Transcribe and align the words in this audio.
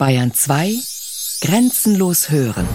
Bayern 0.00 0.32
2 0.32 0.76
Grenzenlos 1.42 2.30
hören. 2.30 2.66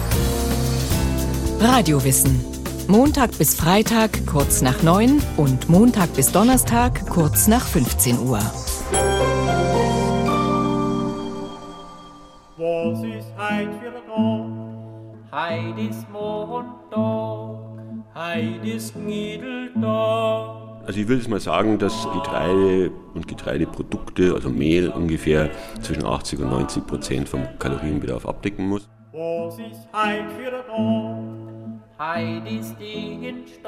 Radiowissen. 1.58 2.40
Montag 2.86 3.36
bis 3.36 3.56
Freitag 3.56 4.24
kurz 4.26 4.62
nach 4.62 4.84
9 4.84 5.20
und 5.36 5.68
Montag 5.68 6.14
bis 6.14 6.30
Donnerstag 6.30 7.04
kurz 7.08 7.48
nach 7.48 7.66
15 7.66 8.20
Uhr. 8.20 8.38
Was 12.58 13.00
ist 13.02 13.26
heut 13.36 13.74
für 13.80 13.90
ein 13.90 14.06
Tag? 14.06 15.50
Heut 15.50 15.78
ist 15.90 16.08
Montag, 16.08 16.94
heut 18.14 18.64
ist 18.64 18.94
Gniedeltag. 18.94 20.65
Also 20.86 21.00
ich 21.00 21.08
würde 21.08 21.20
jetzt 21.20 21.28
mal 21.28 21.40
sagen, 21.40 21.78
dass 21.80 22.06
Getreide 22.12 22.92
und 23.14 23.26
Getreideprodukte, 23.26 24.32
also 24.34 24.50
Mehl, 24.50 24.88
ungefähr 24.88 25.50
zwischen 25.82 26.06
80 26.06 26.38
und 26.38 26.50
90 26.50 26.86
Prozent 26.86 27.28
vom 27.28 27.42
Kalorienbedarf 27.58 28.24
abdecken 28.24 28.68
muss. 28.68 28.88
Was 29.12 29.58
ist 29.58 29.88
heut 29.92 30.30
für 30.38 30.46
ein 30.46 31.80
Tag? 31.98 32.16
Heut 32.16 32.52
ist 32.52 32.76
Dienstag, 32.78 33.66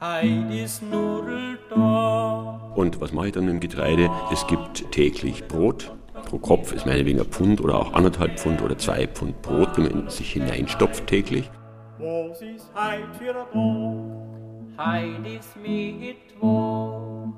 heut 0.00 0.50
ist 0.54 0.82
Nudeltag. 0.82 2.74
Und 2.74 2.98
was 3.02 3.12
mache 3.12 3.26
ich 3.26 3.32
dann 3.32 3.44
mit 3.44 3.52
dem 3.52 3.60
Getreide? 3.60 4.08
Es 4.32 4.46
gibt 4.46 4.90
täglich 4.92 5.46
Brot. 5.46 5.92
Pro 6.24 6.38
Kopf 6.38 6.72
ist 6.72 6.86
meinetwegen 6.86 7.20
ein 7.20 7.26
Pfund 7.26 7.60
oder 7.60 7.74
auch 7.74 7.92
anderthalb 7.92 8.38
Pfund 8.38 8.62
oder 8.62 8.78
zwei 8.78 9.06
Pfund 9.08 9.42
Brot, 9.42 9.76
die 9.76 9.82
man 9.82 10.08
sich 10.08 10.32
hineinstopft 10.32 11.06
täglich. 11.06 11.50
Was 11.98 12.40
ist 12.40 12.70
heut 12.74 13.14
für 13.18 13.34
ein 13.34 13.52
Tag? 13.52 14.31
Heut 14.78 15.26
ist 15.26 15.54
Mittwoch, 15.56 17.28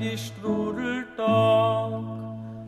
ist 0.00 0.26
Strudeltag. 0.26 1.92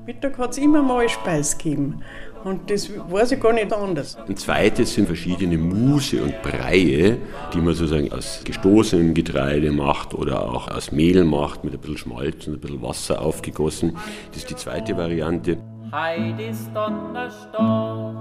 Mittag 0.05 0.37
hat 0.38 0.51
es 0.51 0.59
immer 0.59 0.83
mal 0.83 1.09
Speis 1.09 1.57
gegeben. 1.57 2.02
Und 2.43 2.69
das 2.69 2.91
weiß 2.91 3.30
ich 3.33 3.41
gar 3.41 3.52
nicht 3.52 3.73
anders. 3.73 4.16
Ein 4.16 4.37
zweites 4.37 4.95
sind 4.95 5.07
verschiedene 5.07 5.57
Muse 5.57 6.24
und 6.24 6.43
Breie, 6.43 7.18
die 7.55 7.59
man 7.59 7.73
sozusagen 7.74 8.13
aus 8.13 8.40
gestoßenem 8.45 9.15
Getreide 9.15 9.71
macht 9.71 10.13
oder 10.13 10.43
auch 10.43 10.66
aus 10.68 10.90
Mehl 10.90 11.23
macht, 11.23 11.63
mit 11.63 11.73
ein 11.73 11.79
bisschen 11.79 11.99
Schmalz 11.99 12.49
und 12.49 12.55
ein 12.55 12.60
bisschen 12.60 12.83
Wasser 12.83 13.23
aufgegossen. 13.23 13.96
Das 14.33 14.38
ist 14.38 14.51
die 14.51 14.57
zweite 14.57 14.96
Variante. 14.96 15.57
Heut 15.93 16.40
ist 16.40 16.68
Donnerstag, 16.74 18.16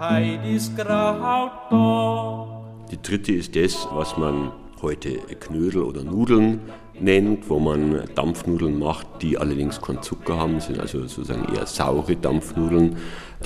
heut 0.00 0.46
ist 0.46 0.74
Grautag. 0.78 2.48
Die 2.90 3.02
dritte 3.02 3.32
ist 3.32 3.54
das, 3.54 3.86
was 3.92 4.16
man 4.16 4.52
heute 4.82 5.12
Knödel 5.40 5.82
oder 5.82 6.02
Nudeln 6.02 6.60
nennt, 6.98 7.48
wo 7.48 7.58
man 7.58 8.02
Dampfnudeln 8.14 8.78
macht, 8.78 9.06
die 9.22 9.38
allerdings 9.38 9.80
keinen 9.80 10.02
Zucker 10.02 10.36
haben, 10.36 10.60
sind 10.60 10.78
also 10.78 11.00
sozusagen 11.00 11.54
eher 11.54 11.66
saure 11.66 12.16
Dampfnudeln, 12.16 12.96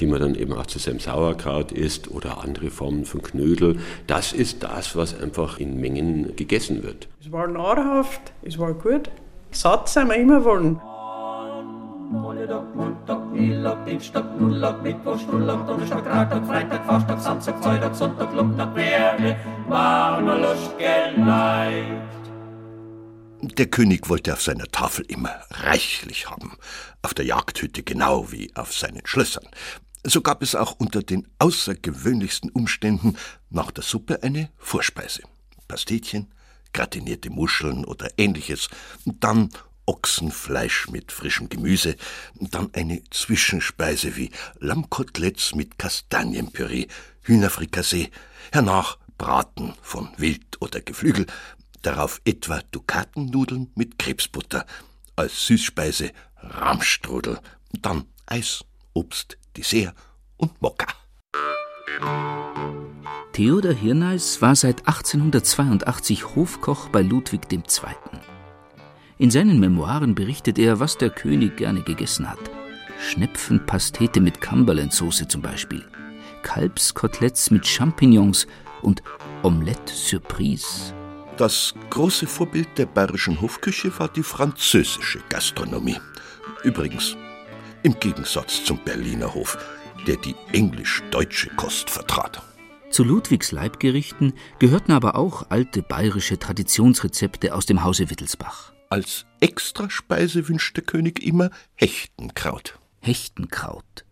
die 0.00 0.06
man 0.06 0.20
dann 0.20 0.34
eben 0.34 0.52
auch 0.52 0.66
zu 0.66 0.78
seinem 0.78 0.98
Sauerkraut 0.98 1.72
isst 1.72 2.10
oder 2.10 2.42
andere 2.42 2.70
Formen 2.70 3.04
von 3.04 3.22
Knödel. 3.22 3.78
Das 4.06 4.32
ist 4.32 4.62
das, 4.62 4.96
was 4.96 5.18
einfach 5.20 5.58
in 5.58 5.80
Mengen 5.80 6.34
gegessen 6.36 6.82
wird. 6.82 7.08
Es 7.20 7.30
war 7.30 7.46
nahrhaft, 7.46 8.32
es 8.42 8.58
war 8.58 8.74
gut. 8.74 9.10
Satt 9.50 9.88
sind 9.88 10.08
wir 10.08 10.16
immer 10.16 10.44
wollen. 10.44 10.80
Montag, 12.10 12.74
Montag, 12.74 13.32
Mittag, 13.32 13.84
Dienstag, 13.84 14.40
Nulltag, 14.40 14.82
Mittwoch, 14.82 15.18
Stulltag, 15.18 15.66
Donnerstag, 15.66 16.04
Freitag, 16.04 16.46
Freitag, 16.46 16.86
Faustag, 16.86 17.20
Samstag, 17.20 17.94
Sonntag, 17.94 18.32
Lumtag, 18.32 18.74
Werde, 18.76 19.36
warme 19.68 20.38
Lust 20.38 20.78
geleicht. 20.78 21.90
Der 23.58 23.66
König 23.66 24.08
wollte 24.08 24.32
auf 24.32 24.42
seiner 24.42 24.66
Tafel 24.66 25.04
immer 25.06 25.34
reichlich 25.50 26.30
haben, 26.30 26.56
auf 27.02 27.12
der 27.12 27.24
Jagdhütte 27.24 27.82
genau 27.82 28.30
wie 28.30 28.54
auf 28.54 28.72
seinen 28.72 29.04
Schlössern. 29.04 29.46
So 30.04 30.20
gab 30.20 30.42
es 30.42 30.54
auch 30.54 30.76
unter 30.78 31.02
den 31.02 31.26
außergewöhnlichsten 31.40 32.50
Umständen 32.50 33.16
nach 33.50 33.72
der 33.72 33.82
Suppe 33.82 34.22
eine 34.22 34.50
Vorspeise. 34.58 35.22
Pastetchen, 35.66 36.32
gratinierte 36.72 37.30
Muscheln 37.30 37.84
oder 37.84 38.10
ähnliches, 38.16 38.68
dann 39.04 39.50
Ochsenfleisch 39.86 40.88
mit 40.88 41.12
frischem 41.12 41.48
Gemüse, 41.48 41.96
dann 42.34 42.70
eine 42.74 43.02
Zwischenspeise 43.10 44.16
wie 44.16 44.30
Lammkoteletts 44.58 45.54
mit 45.54 45.78
Kastanienpüree, 45.78 46.86
Hühnerfrikassee, 47.22 48.10
hernach 48.52 48.98
Braten 49.18 49.74
von 49.82 50.10
Wild 50.18 50.60
oder 50.60 50.80
Geflügel, 50.80 51.26
darauf 51.82 52.20
etwa 52.24 52.60
Dukatennudeln 52.70 53.70
mit 53.74 53.98
Krebsbutter, 53.98 54.66
als 55.14 55.46
Süßspeise 55.46 56.10
Rahmstrudel, 56.36 57.38
dann 57.72 58.04
Eis, 58.26 58.64
Obst, 58.92 59.38
Dessert 59.56 59.94
und 60.36 60.60
Mokka. 60.60 60.86
Theodor 63.32 63.72
Hirneis 63.72 64.40
war 64.40 64.56
seit 64.56 64.86
1882 64.88 66.34
Hofkoch 66.34 66.88
bei 66.88 67.02
Ludwig 67.02 67.52
II. 67.52 67.60
In 69.18 69.30
seinen 69.30 69.58
Memoiren 69.58 70.14
berichtet 70.14 70.58
er, 70.58 70.78
was 70.78 70.98
der 70.98 71.08
König 71.08 71.56
gerne 71.56 71.82
gegessen 71.82 72.28
hat. 72.28 72.38
Schnepfenpastete 73.00 74.20
mit 74.20 74.42
Cumberland-Soße 74.42 75.26
zum 75.26 75.40
Beispiel, 75.40 75.82
Kalbskoteletts 76.42 77.50
mit 77.50 77.66
Champignons 77.66 78.46
und 78.82 79.02
Omelette 79.42 79.92
Surprise. 79.92 80.92
Das 81.38 81.74
große 81.88 82.26
Vorbild 82.26 82.68
der 82.76 82.86
bayerischen 82.86 83.40
Hofküche 83.40 83.98
war 83.98 84.08
die 84.08 84.22
französische 84.22 85.20
Gastronomie. 85.30 85.98
Übrigens, 86.62 87.16
im 87.82 87.98
Gegensatz 87.98 88.64
zum 88.64 88.78
Berliner 88.84 89.32
Hof, 89.32 89.56
der 90.06 90.16
die 90.16 90.34
englisch-deutsche 90.52 91.50
Kost 91.56 91.88
vertrat. 91.88 92.42
Zu 92.90 93.02
Ludwigs 93.02 93.50
Leibgerichten 93.50 94.34
gehörten 94.58 94.92
aber 94.92 95.16
auch 95.16 95.46
alte 95.48 95.82
bayerische 95.82 96.38
Traditionsrezepte 96.38 97.54
aus 97.54 97.64
dem 97.64 97.82
Hause 97.82 98.10
Wittelsbach. 98.10 98.75
Als 98.88 99.26
Extraspeise 99.40 100.48
wünscht 100.48 100.76
der 100.76 100.84
König 100.84 101.22
immer 101.22 101.50
Hechtenkraut. 101.74 102.78
Hechtenkraut. 103.00 104.04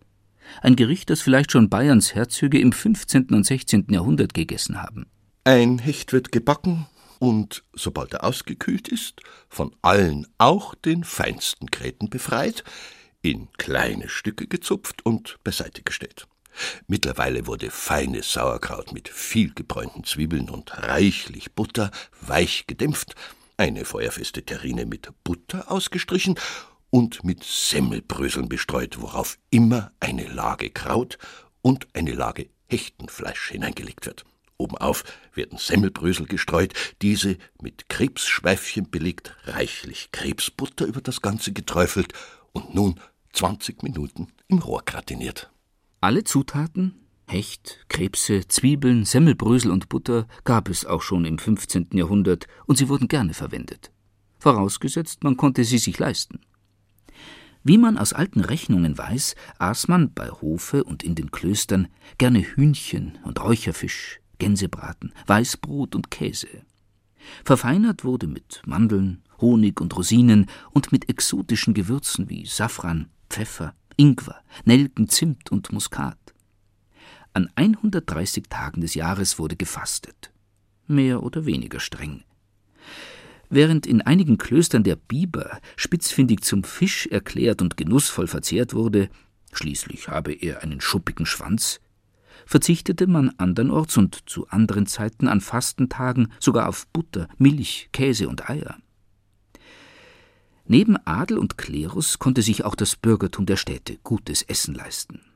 Ein 0.62 0.74
Gericht, 0.74 1.10
das 1.10 1.22
vielleicht 1.22 1.52
schon 1.52 1.70
Bayerns 1.70 2.14
Herzöge 2.14 2.58
im 2.58 2.72
15. 2.72 3.28
und 3.30 3.44
16. 3.44 3.86
Jahrhundert 3.90 4.34
gegessen 4.34 4.82
haben. 4.82 5.06
Ein 5.44 5.78
Hecht 5.78 6.12
wird 6.12 6.32
gebacken 6.32 6.86
und, 7.20 7.62
sobald 7.72 8.14
er 8.14 8.24
ausgekühlt 8.24 8.88
ist, 8.88 9.20
von 9.48 9.74
allen, 9.82 10.26
auch 10.38 10.74
den 10.74 11.04
feinsten 11.04 11.66
Gräten 11.66 12.10
befreit, 12.10 12.64
in 13.22 13.48
kleine 13.56 14.08
Stücke 14.08 14.48
gezupft 14.48 15.06
und 15.06 15.38
beiseite 15.44 15.82
gestellt. 15.82 16.26
Mittlerweile 16.88 17.46
wurde 17.46 17.70
feines 17.70 18.32
Sauerkraut 18.32 18.92
mit 18.92 19.08
viel 19.08 19.54
gebräunten 19.54 20.04
Zwiebeln 20.04 20.50
und 20.50 20.76
reichlich 20.82 21.52
Butter 21.52 21.90
weich 22.20 22.66
gedämpft, 22.66 23.14
eine 23.56 23.84
feuerfeste 23.84 24.44
Terrine 24.44 24.86
mit 24.86 25.10
Butter 25.24 25.70
ausgestrichen 25.70 26.38
und 26.90 27.24
mit 27.24 27.42
Semmelbröseln 27.44 28.48
bestreut, 28.48 29.00
worauf 29.00 29.38
immer 29.50 29.92
eine 30.00 30.26
Lage 30.26 30.70
Kraut 30.70 31.18
und 31.62 31.88
eine 31.94 32.12
Lage 32.12 32.48
Hechtenfleisch 32.68 33.50
hineingelegt 33.50 34.06
wird. 34.06 34.24
Obenauf 34.56 35.04
werden 35.34 35.58
Semmelbrösel 35.58 36.26
gestreut, 36.26 36.72
diese 37.02 37.36
mit 37.60 37.88
Krebsschweifchen 37.88 38.90
belegt, 38.90 39.34
reichlich 39.44 40.10
Krebsbutter 40.12 40.86
über 40.86 41.00
das 41.00 41.20
Ganze 41.20 41.52
geträufelt 41.52 42.12
und 42.52 42.74
nun 42.74 43.00
20 43.32 43.82
Minuten 43.82 44.28
im 44.48 44.58
Rohr 44.58 44.82
gratiniert. 44.84 45.50
Alle 46.00 46.22
Zutaten, 46.22 47.03
Hecht, 47.26 47.84
Krebse, 47.88 48.46
Zwiebeln, 48.48 49.04
Semmelbrösel 49.04 49.70
und 49.70 49.88
Butter 49.88 50.26
gab 50.44 50.68
es 50.68 50.84
auch 50.84 51.02
schon 51.02 51.24
im 51.24 51.38
15. 51.38 51.88
Jahrhundert 51.92 52.46
und 52.66 52.76
sie 52.76 52.88
wurden 52.88 53.08
gerne 53.08 53.34
verwendet. 53.34 53.90
Vorausgesetzt, 54.38 55.24
man 55.24 55.36
konnte 55.36 55.64
sie 55.64 55.78
sich 55.78 55.98
leisten. 55.98 56.40
Wie 57.62 57.78
man 57.78 57.96
aus 57.96 58.12
alten 58.12 58.40
Rechnungen 58.40 58.98
weiß, 58.98 59.36
aß 59.58 59.88
man 59.88 60.12
bei 60.12 60.28
Hofe 60.28 60.84
und 60.84 61.02
in 61.02 61.14
den 61.14 61.30
Klöstern 61.30 61.88
gerne 62.18 62.40
Hühnchen 62.40 63.18
und 63.24 63.42
Räucherfisch, 63.42 64.20
Gänsebraten, 64.38 65.14
Weißbrot 65.26 65.94
und 65.94 66.10
Käse. 66.10 66.48
Verfeinert 67.42 68.04
wurde 68.04 68.26
mit 68.26 68.60
Mandeln, 68.66 69.22
Honig 69.40 69.80
und 69.80 69.96
Rosinen 69.96 70.46
und 70.72 70.92
mit 70.92 71.08
exotischen 71.08 71.72
Gewürzen 71.72 72.28
wie 72.28 72.44
Safran, 72.44 73.08
Pfeffer, 73.30 73.74
Ingwer, 73.96 74.42
Nelken, 74.64 75.08
Zimt 75.08 75.50
und 75.50 75.72
Muskat. 75.72 76.18
An 77.36 77.50
130 77.56 78.44
Tagen 78.48 78.80
des 78.80 78.94
Jahres 78.94 79.40
wurde 79.40 79.56
gefastet. 79.56 80.30
Mehr 80.86 81.24
oder 81.24 81.46
weniger 81.46 81.80
streng. 81.80 82.22
Während 83.50 83.88
in 83.88 84.02
einigen 84.02 84.38
Klöstern 84.38 84.84
der 84.84 84.94
Biber 84.94 85.58
spitzfindig 85.74 86.42
zum 86.42 86.62
Fisch 86.62 87.08
erklärt 87.08 87.60
und 87.60 87.76
genussvoll 87.76 88.28
verzehrt 88.28 88.72
wurde, 88.72 89.10
schließlich 89.52 90.06
habe 90.06 90.32
er 90.32 90.62
einen 90.62 90.80
schuppigen 90.80 91.26
Schwanz, 91.26 91.80
verzichtete 92.46 93.08
man 93.08 93.30
andernorts 93.36 93.96
und 93.96 94.28
zu 94.30 94.46
anderen 94.48 94.86
Zeiten 94.86 95.26
an 95.26 95.40
Fastentagen 95.40 96.32
sogar 96.38 96.68
auf 96.68 96.86
Butter, 96.92 97.26
Milch, 97.36 97.88
Käse 97.90 98.28
und 98.28 98.48
Eier. 98.48 98.76
Neben 100.66 100.96
Adel 101.04 101.38
und 101.38 101.58
Klerus 101.58 102.20
konnte 102.20 102.42
sich 102.42 102.64
auch 102.64 102.76
das 102.76 102.94
Bürgertum 102.94 103.44
der 103.44 103.56
Städte 103.56 103.98
gutes 104.04 104.42
Essen 104.42 104.74
leisten. 104.74 105.33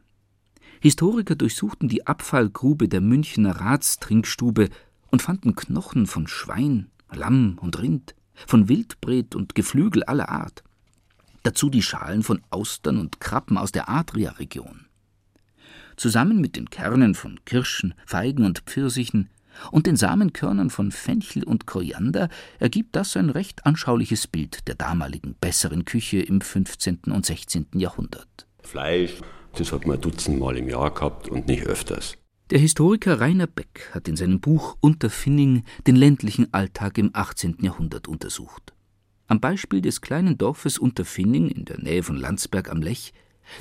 Historiker 0.81 1.35
durchsuchten 1.35 1.89
die 1.89 2.07
Abfallgrube 2.07 2.89
der 2.89 3.01
Münchner 3.01 3.57
Ratstrinkstube 3.57 4.69
und 5.11 5.23
fanden 5.23 5.57
Knochen 5.57 6.07
von 6.07 6.27
Schwein, 6.27 6.91
Lamm 7.13 7.59
und 7.61 7.81
Rind, 7.81 8.15
von 8.47 8.69
Wildbret 8.69 9.35
und 9.35 9.55
Geflügel 9.55 10.05
aller 10.05 10.29
Art. 10.29 10.63
Dazu 11.43 11.71
die 11.71 11.83
Schalen 11.83 12.23
von 12.23 12.43
Austern 12.51 12.99
und 12.99 13.21
Krabben 13.21 13.59
aus 13.59 13.73
der 13.73 13.89
Adria-Region. 13.89 14.87
Zusammen 15.97 16.41
mit 16.41 16.57
den 16.57 16.71
Kernen 16.71 17.15
von 17.15 17.41
Kirschen, 17.45 17.95
Feigen 18.07 18.45
und 18.45 18.61
Pfirsichen 18.61 19.31
und 19.73 19.87
den 19.87 19.97
Samenkörnern 19.97 20.71
von 20.71 20.93
Fenchel 20.93 21.43
und 21.43 21.67
Koriander 21.67 22.29
ergibt 22.61 22.95
das 22.95 23.17
ein 23.17 23.31
recht 23.31 23.67
anschauliches 23.67 24.29
Bild 24.29 24.69
der 24.69 24.77
damaligen 24.77 25.35
besseren 25.41 25.85
Küche 25.85 26.21
im 26.21 26.41
15. 26.41 27.01
und 27.07 27.27
16. 27.27 27.67
Jahrhundert. 27.75 28.47
Fleisch, 28.63 29.15
das 29.55 29.73
hat 29.73 29.87
man 29.87 30.01
dutzendmal 30.01 30.57
im 30.57 30.69
Jahr 30.69 30.93
gehabt 30.93 31.29
und 31.29 31.47
nicht 31.47 31.65
öfters. 31.67 32.17
Der 32.51 32.59
Historiker 32.59 33.21
Rainer 33.21 33.47
Beck 33.47 33.91
hat 33.93 34.09
in 34.09 34.17
seinem 34.17 34.41
Buch 34.41 34.77
Unterfinning 34.81 35.65
den 35.87 35.97
ländlichen 35.97 36.53
Alltag 36.55 36.97
im 36.97 37.11
18. 37.13 37.59
Jahrhundert 37.61 38.09
untersucht. 38.09 38.73
Am 39.27 39.41
Beispiel 39.41 39.83
des 39.83 40.01
kleinen 40.01 40.39
Dorfes 40.39 40.79
Unterfinning 40.79 41.49
in 41.49 41.67
der 41.67 41.79
Nähe 41.79 42.03
von 42.03 42.17
Landsberg 42.17 42.71
am 42.71 42.81
Lech 42.81 43.13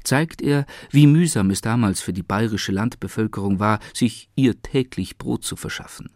zeigt 0.04 0.42
er, 0.42 0.66
wie 0.90 1.08
mühsam 1.08 1.50
es 1.50 1.62
damals 1.62 2.00
für 2.00 2.14
die 2.14 2.24
bayerische 2.24 2.72
Landbevölkerung 2.72 3.60
war, 3.60 3.80
sich 3.94 4.30
ihr 4.36 4.62
täglich 4.62 5.18
Brot 5.18 5.44
zu 5.44 5.58
verschaffen. 5.58 6.10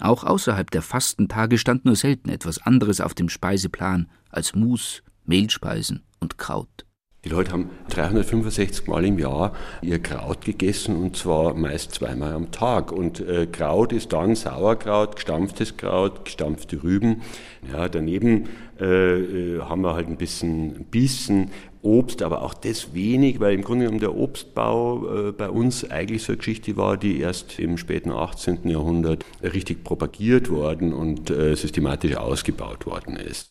Auch 0.00 0.24
außerhalb 0.24 0.70
der 0.70 0.82
Fastentage 0.82 1.58
stand 1.58 1.84
nur 1.84 1.96
selten 1.96 2.28
etwas 2.28 2.58
anderes 2.58 3.00
auf 3.00 3.14
dem 3.14 3.28
Speiseplan 3.28 4.08
als 4.30 4.54
Mus, 4.54 5.02
Mehlspeisen 5.24 6.02
und 6.18 6.38
Kraut. 6.38 6.83
Die 7.24 7.30
Leute 7.30 7.52
haben 7.52 7.70
365 7.88 8.86
Mal 8.86 9.06
im 9.06 9.18
Jahr 9.18 9.54
ihr 9.80 9.98
Kraut 9.98 10.44
gegessen 10.44 10.96
und 10.96 11.16
zwar 11.16 11.54
meist 11.54 11.92
zweimal 11.92 12.34
am 12.34 12.50
Tag. 12.50 12.92
Und 12.92 13.20
äh, 13.20 13.46
Kraut 13.46 13.94
ist 13.94 14.12
dann 14.12 14.34
Sauerkraut, 14.34 15.16
gestampftes 15.16 15.78
Kraut, 15.78 16.26
gestampfte 16.26 16.82
Rüben. 16.82 17.22
Ja, 17.72 17.88
daneben 17.88 18.48
äh, 18.78 19.54
äh 19.54 19.60
haben 19.62 19.80
wir 19.80 19.94
halt 19.94 20.08
ein 20.08 20.18
bisschen 20.18 20.84
Bissen, 20.90 21.50
Obst, 21.80 22.22
aber 22.22 22.42
auch 22.42 22.54
das 22.54 22.94
wenig, 22.94 23.40
weil 23.40 23.54
im 23.54 23.62
Grunde 23.62 23.84
genommen 23.84 24.00
der 24.00 24.14
Obstbau 24.14 25.28
äh, 25.28 25.32
bei 25.32 25.48
uns 25.48 25.90
eigentlich 25.90 26.22
so 26.22 26.32
eine 26.32 26.38
Geschichte 26.38 26.76
war, 26.76 26.96
die 26.96 27.20
erst 27.20 27.58
im 27.58 27.78
späten 27.78 28.10
18. 28.10 28.68
Jahrhundert 28.68 29.24
richtig 29.42 29.84
propagiert 29.84 30.50
worden 30.50 30.92
und 30.92 31.30
äh, 31.30 31.54
systematisch 31.54 32.16
ausgebaut 32.16 32.86
worden 32.86 33.16
ist. 33.16 33.50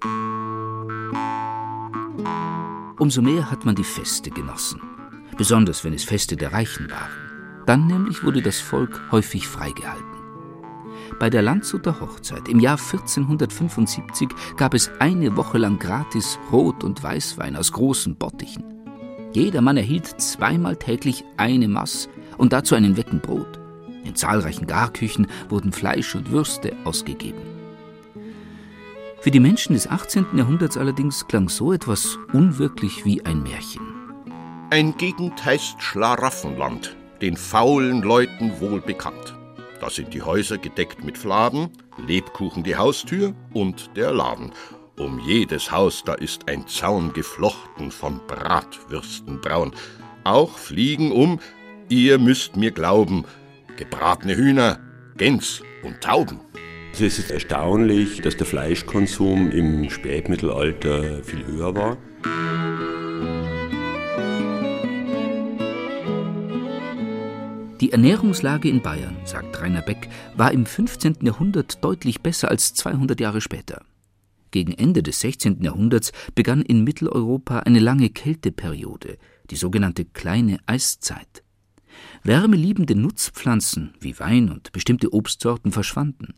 Umso 3.04 3.22
mehr 3.22 3.52
hat 3.52 3.66
man 3.66 3.76
die 3.76 3.84
Feste 3.84 4.30
genossen, 4.30 4.80
besonders 5.38 5.84
wenn 5.84 5.92
es 5.92 6.06
Feste 6.06 6.38
der 6.38 6.54
Reichen 6.54 6.90
waren. 6.90 7.66
Dann 7.66 7.86
nämlich 7.86 8.24
wurde 8.24 8.42
das 8.42 8.62
Volk 8.62 9.02
häufig 9.12 9.46
freigehalten. 9.46 10.06
Bei 11.20 11.30
der 11.30 11.42
Landshuter 11.42 12.00
Hochzeit 12.00 12.48
im 12.48 12.62
Jahr 12.62 12.78
1475 12.78 14.30
gab 14.56 14.74
es 14.74 14.90
eine 15.00 15.36
Woche 15.36 15.58
lang 15.58 15.80
gratis 15.80 16.40
Rot- 16.50 16.86
und 16.86 17.04
Weißwein 17.04 17.58
aus 17.58 17.74
großen 17.74 18.16
Bottichen. 18.16 18.64
Jeder 19.34 19.60
Mann 19.60 19.76
erhielt 19.76 20.22
zweimal 20.22 20.78
täglich 20.78 21.26
eine 21.36 21.68
Maß 21.68 22.08
und 22.38 22.54
dazu 22.54 22.74
einen 22.74 22.96
Wecken 22.96 23.20
Brot. 23.20 23.60
In 24.06 24.16
zahlreichen 24.16 24.66
Garküchen 24.66 25.28
wurden 25.50 25.74
Fleisch 25.74 26.16
und 26.16 26.32
Würste 26.32 26.72
ausgegeben. 26.86 27.62
Für 29.24 29.31
die 29.31 29.40
Menschen 29.40 29.74
des 29.74 29.88
18. 29.88 30.25
Jahrhunderts 30.36 30.75
allerdings 30.75 31.25
klang 31.30 31.48
so 31.48 31.72
etwas 31.72 32.18
unwirklich 32.34 33.06
wie 33.06 33.25
ein 33.25 33.42
Märchen. 33.42 33.81
Ein 34.70 34.98
Gegend 34.98 35.46
heißt 35.46 35.81
Schlaraffenland, 35.81 36.98
den 37.22 37.38
faulen 37.38 38.02
Leuten 38.02 38.60
wohl 38.60 38.81
bekannt. 38.81 39.34
Da 39.80 39.90
sind 39.90 40.14
die 40.14 40.24
Häuser 40.24 40.58
gedeckt 40.58 41.06
mit 41.06 41.18
Fladen, 41.18 41.70
Lebkuchen 42.06 42.64
die 42.64 42.75
Haustür 42.75 43.34
und 43.54 43.96
der 43.96 44.12
Laden. 44.12 44.52
Um 45.00 45.22
jedes 45.22 45.72
Haus 45.72 46.04
da 46.04 46.16
ist 46.16 46.50
ein 46.50 46.68
Zaun 46.68 47.14
geflochten 47.14 47.92
von 47.92 48.20
Bratwürsten 48.28 49.40
braun. 49.40 49.72
Auch 50.25 50.58
fliegen 50.58 51.14
um, 51.14 51.40
ihr 51.88 52.20
müsst 52.20 52.58
mir 52.58 52.72
glauben, 52.72 53.24
gebratene 53.78 54.36
Hühner, 54.36 54.81
Gäns 55.16 55.64
und 55.81 56.02
Tauben. 56.02 56.42
Es 56.95 57.18
ist 57.19 57.31
erstaunlich, 57.31 58.22
dass 58.22 58.38
der 58.38 58.45
Fleischkonsum 58.45 59.50
im 59.50 59.90
Spätmittelalter 59.90 61.24
viel 61.24 61.44
höher 61.45 61.75
war. 61.75 61.98
Die 67.81 67.92
Ernährungslage 67.92 68.69
in 68.69 68.81
Bayern, 68.81 69.18
sagt 69.25 69.60
Rainer 69.60 69.81
Beck, 69.81 70.07
war 70.38 70.51
im 70.51 70.68
15. 70.68 71.18
Jahrhundert 71.24 71.84
deutlich 71.84 72.22
besser 72.22 72.50
als 72.50 72.75
200 72.75 73.19
Jahre 73.19 73.42
später. 73.42 73.84
Gegen 74.51 74.72
Ende 74.72 75.01
des 75.01 75.19
16. 75.19 75.63
Jahrhunderts 75.63 76.12
begann 76.36 76.62
in 76.62 76.84
Mitteleuropa 76.84 77.60
eine 77.60 77.80
lange 77.80 78.12
Kälteperiode, 78.12 79.18
die 79.50 79.56
sogenannte 79.56 80.06
kleine 80.06 80.60
Eiszeit. 80.68 81.44
Wärmeliebende 82.22 82.96
Nutzpflanzen 82.96 83.96
wie 84.00 84.18
Wein 84.19 84.50
und 84.51 84.72
bestimmte 84.72 85.12
Obstsorten 85.12 85.72
verschwanden. 85.72 86.36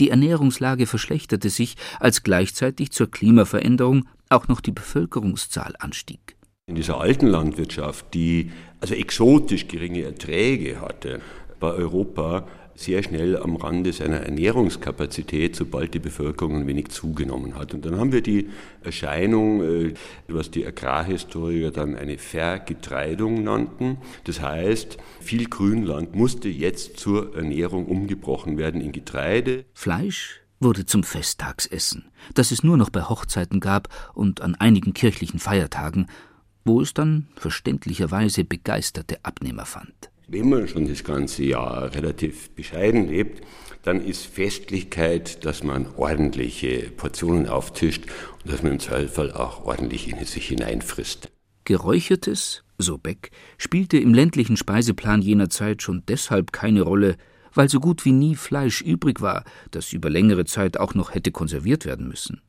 Die 0.00 0.10
Ernährungslage 0.10 0.86
verschlechterte 0.86 1.50
sich, 1.50 1.76
als 1.98 2.22
gleichzeitig 2.22 2.92
zur 2.92 3.10
Klimaveränderung 3.10 4.06
auch 4.28 4.48
noch 4.48 4.60
die 4.60 4.72
Bevölkerungszahl 4.72 5.74
anstieg. 5.78 6.36
In 6.66 6.74
dieser 6.74 7.00
alten 7.00 7.26
Landwirtschaft, 7.26 8.12
die 8.14 8.52
also 8.80 8.94
exotisch 8.94 9.68
geringe 9.68 10.02
Erträge 10.02 10.80
hatte, 10.80 11.20
war 11.60 11.74
Europa 11.74 12.46
sehr 12.78 13.02
schnell 13.02 13.36
am 13.36 13.56
Rande 13.56 13.92
seiner 13.92 14.18
Ernährungskapazität, 14.20 15.56
sobald 15.56 15.94
die 15.94 15.98
Bevölkerung 15.98 16.60
ein 16.60 16.66
wenig 16.68 16.88
zugenommen 16.88 17.56
hat. 17.56 17.74
Und 17.74 17.84
dann 17.84 17.98
haben 17.98 18.12
wir 18.12 18.22
die 18.22 18.48
Erscheinung, 18.82 19.62
äh, 19.62 19.94
was 20.28 20.52
die 20.52 20.64
Agrarhistoriker 20.64 21.72
dann 21.72 21.96
eine 21.96 22.18
Vergetreidung 22.18 23.42
nannten. 23.42 23.98
Das 24.24 24.40
heißt, 24.40 24.96
viel 25.20 25.48
Grünland 25.48 26.14
musste 26.14 26.48
jetzt 26.48 26.98
zur 26.98 27.34
Ernährung 27.34 27.86
umgebrochen 27.86 28.58
werden 28.58 28.80
in 28.80 28.92
Getreide. 28.92 29.64
Fleisch 29.74 30.40
wurde 30.60 30.86
zum 30.86 31.02
Festtagsessen, 31.02 32.10
das 32.34 32.52
es 32.52 32.62
nur 32.62 32.76
noch 32.76 32.90
bei 32.90 33.02
Hochzeiten 33.02 33.58
gab 33.58 33.88
und 34.14 34.40
an 34.40 34.54
einigen 34.54 34.94
kirchlichen 34.94 35.40
Feiertagen, 35.40 36.06
wo 36.64 36.80
es 36.80 36.94
dann 36.94 37.26
verständlicherweise 37.34 38.44
begeisterte 38.44 39.24
Abnehmer 39.24 39.66
fand. 39.66 40.10
Wenn 40.30 40.50
man 40.50 40.68
schon 40.68 40.86
das 40.86 41.04
ganze 41.04 41.42
Jahr 41.42 41.94
relativ 41.94 42.50
bescheiden 42.50 43.08
lebt, 43.08 43.42
dann 43.82 44.04
ist 44.04 44.26
Festlichkeit, 44.26 45.42
dass 45.46 45.62
man 45.62 45.86
ordentliche 45.96 46.90
Portionen 46.90 47.48
auftischt 47.48 48.04
und 48.42 48.52
dass 48.52 48.62
man 48.62 48.72
im 48.72 48.78
Zweifelsfall 48.78 49.32
auch 49.32 49.64
ordentlich 49.64 50.06
in 50.06 50.22
sich 50.26 50.48
hineinfrisst. 50.48 51.30
Geräuchertes, 51.64 52.62
so 52.76 52.98
Beck, 52.98 53.30
spielte 53.56 53.96
im 53.96 54.12
ländlichen 54.12 54.58
Speiseplan 54.58 55.22
jener 55.22 55.48
Zeit 55.48 55.80
schon 55.80 56.02
deshalb 56.06 56.52
keine 56.52 56.82
Rolle, 56.82 57.16
weil 57.54 57.70
so 57.70 57.80
gut 57.80 58.04
wie 58.04 58.12
nie 58.12 58.36
Fleisch 58.36 58.82
übrig 58.82 59.22
war, 59.22 59.44
das 59.70 59.94
über 59.94 60.10
längere 60.10 60.44
Zeit 60.44 60.78
auch 60.78 60.92
noch 60.92 61.14
hätte 61.14 61.32
konserviert 61.32 61.86
werden 61.86 62.06
müssen. 62.06 62.42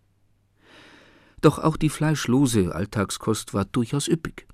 Doch 1.40 1.60
auch 1.60 1.78
die 1.78 1.88
fleischlose 1.88 2.76
Alltagskost 2.76 3.54
war 3.54 3.64
durchaus 3.64 4.10
üppig 4.10 4.50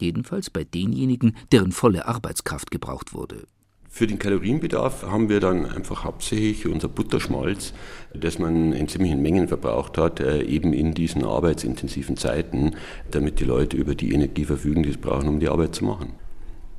jedenfalls 0.00 0.50
bei 0.50 0.64
denjenigen, 0.64 1.36
deren 1.52 1.72
volle 1.72 2.06
Arbeitskraft 2.06 2.70
gebraucht 2.70 3.12
wurde. 3.12 3.46
Für 3.92 4.06
den 4.06 4.20
Kalorienbedarf 4.20 5.02
haben 5.02 5.28
wir 5.28 5.40
dann 5.40 5.66
einfach 5.66 6.04
hauptsächlich 6.04 6.66
unser 6.68 6.86
Butterschmalz, 6.86 7.74
das 8.14 8.38
man 8.38 8.72
in 8.72 8.86
ziemlichen 8.86 9.20
Mengen 9.20 9.48
verbraucht 9.48 9.98
hat, 9.98 10.20
äh, 10.20 10.44
eben 10.44 10.72
in 10.72 10.94
diesen 10.94 11.24
arbeitsintensiven 11.24 12.16
Zeiten, 12.16 12.76
damit 13.10 13.40
die 13.40 13.44
Leute 13.44 13.76
über 13.76 13.96
die 13.96 14.12
Energie 14.12 14.44
verfügen, 14.44 14.84
die 14.84 14.92
sie 14.92 14.98
brauchen, 14.98 15.28
um 15.28 15.40
die 15.40 15.48
Arbeit 15.48 15.74
zu 15.74 15.84
machen. 15.84 16.12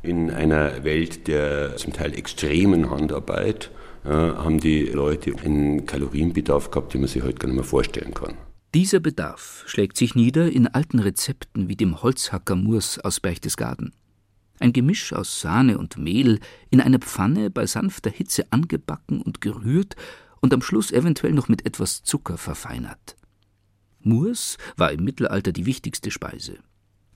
In 0.01 0.32
einer 0.32 0.86
Welt 0.86 1.28
der 1.28 1.75
zum 1.75 1.92
Teil 1.92 2.18
extremen 2.18 2.90
Handarbeit 2.90 3.72
äh, 4.06 4.10
haben 4.10 4.62
die 4.62 4.86
Leute 4.86 5.34
einen 5.44 5.86
Kalorienbedarf 5.86 6.72
gehabt, 6.72 6.94
den 6.94 7.01
man 7.01 7.10
sich 7.10 7.24
heute 7.24 7.36
gar 7.36 7.48
nicht 7.48 7.58
mehr 7.58 7.66
vorstellen 7.66 8.13
kann. 8.13 8.36
Dieser 8.74 9.01
Bedarf 9.01 9.66
schlägt 9.68 9.98
sich 9.98 10.16
nieder 10.16 10.50
in 10.50 10.66
alten 10.66 11.00
Rezepten 11.00 11.68
wie 11.68 11.75
dem 11.75 12.01
Holzhackermurs 12.01 13.00
aus 13.00 13.20
Berchtesgaden. 13.20 13.92
Ein 14.62 14.72
Gemisch 14.72 15.12
aus 15.12 15.42
Sahne 15.42 15.78
und 15.78 15.98
Mehl 15.98 16.40
in 16.70 16.80
einer 16.80 17.00
Pfanne 17.00 17.50
bei 17.50 17.66
sanfter 17.66 18.10
Hitze 18.10 18.50
angebacken 18.50 19.22
und 19.22 19.42
gerührt 19.42 19.98
und 20.40 20.54
am 20.54 20.62
Schluss 20.62 20.94
eventuell 20.94 21.34
noch 21.34 21.50
mit 21.50 21.66
etwas 21.66 22.04
Zucker 22.04 22.38
verfeinert. 22.38 23.18
Murs 24.00 24.58
war 24.78 24.94
im 24.94 25.04
Mittelalter 25.04 25.51
die 25.51 25.66
wichtigste 25.66 26.10
Speise. 26.10 26.60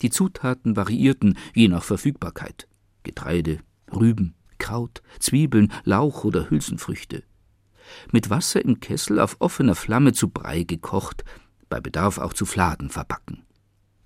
Die 0.02 0.10
Zutaten 0.10 0.76
variierten 0.76 1.38
je 1.54 1.70
nach 1.70 1.84
Verfügbarkeit. 1.84 2.68
Getreide, 3.04 3.60
Rüben, 3.94 4.36
Kraut, 4.58 5.02
Zwiebeln, 5.20 5.72
Lauch 5.86 6.26
oder 6.26 6.50
Hülsenfrüchte. 6.50 7.24
Mit 8.12 8.30
Wasser 8.30 8.66
im 8.66 8.82
Kessel 8.82 9.20
auf 9.20 9.38
offener 9.40 9.76
Flamme 9.76 10.12
zu 10.12 10.30
Brei 10.30 10.64
gekocht, 10.64 11.24
bei 11.76 11.82
Bedarf 11.82 12.20
auch 12.20 12.32
zu 12.32 12.46
Fladen 12.46 12.90
verbacken. 12.90 13.44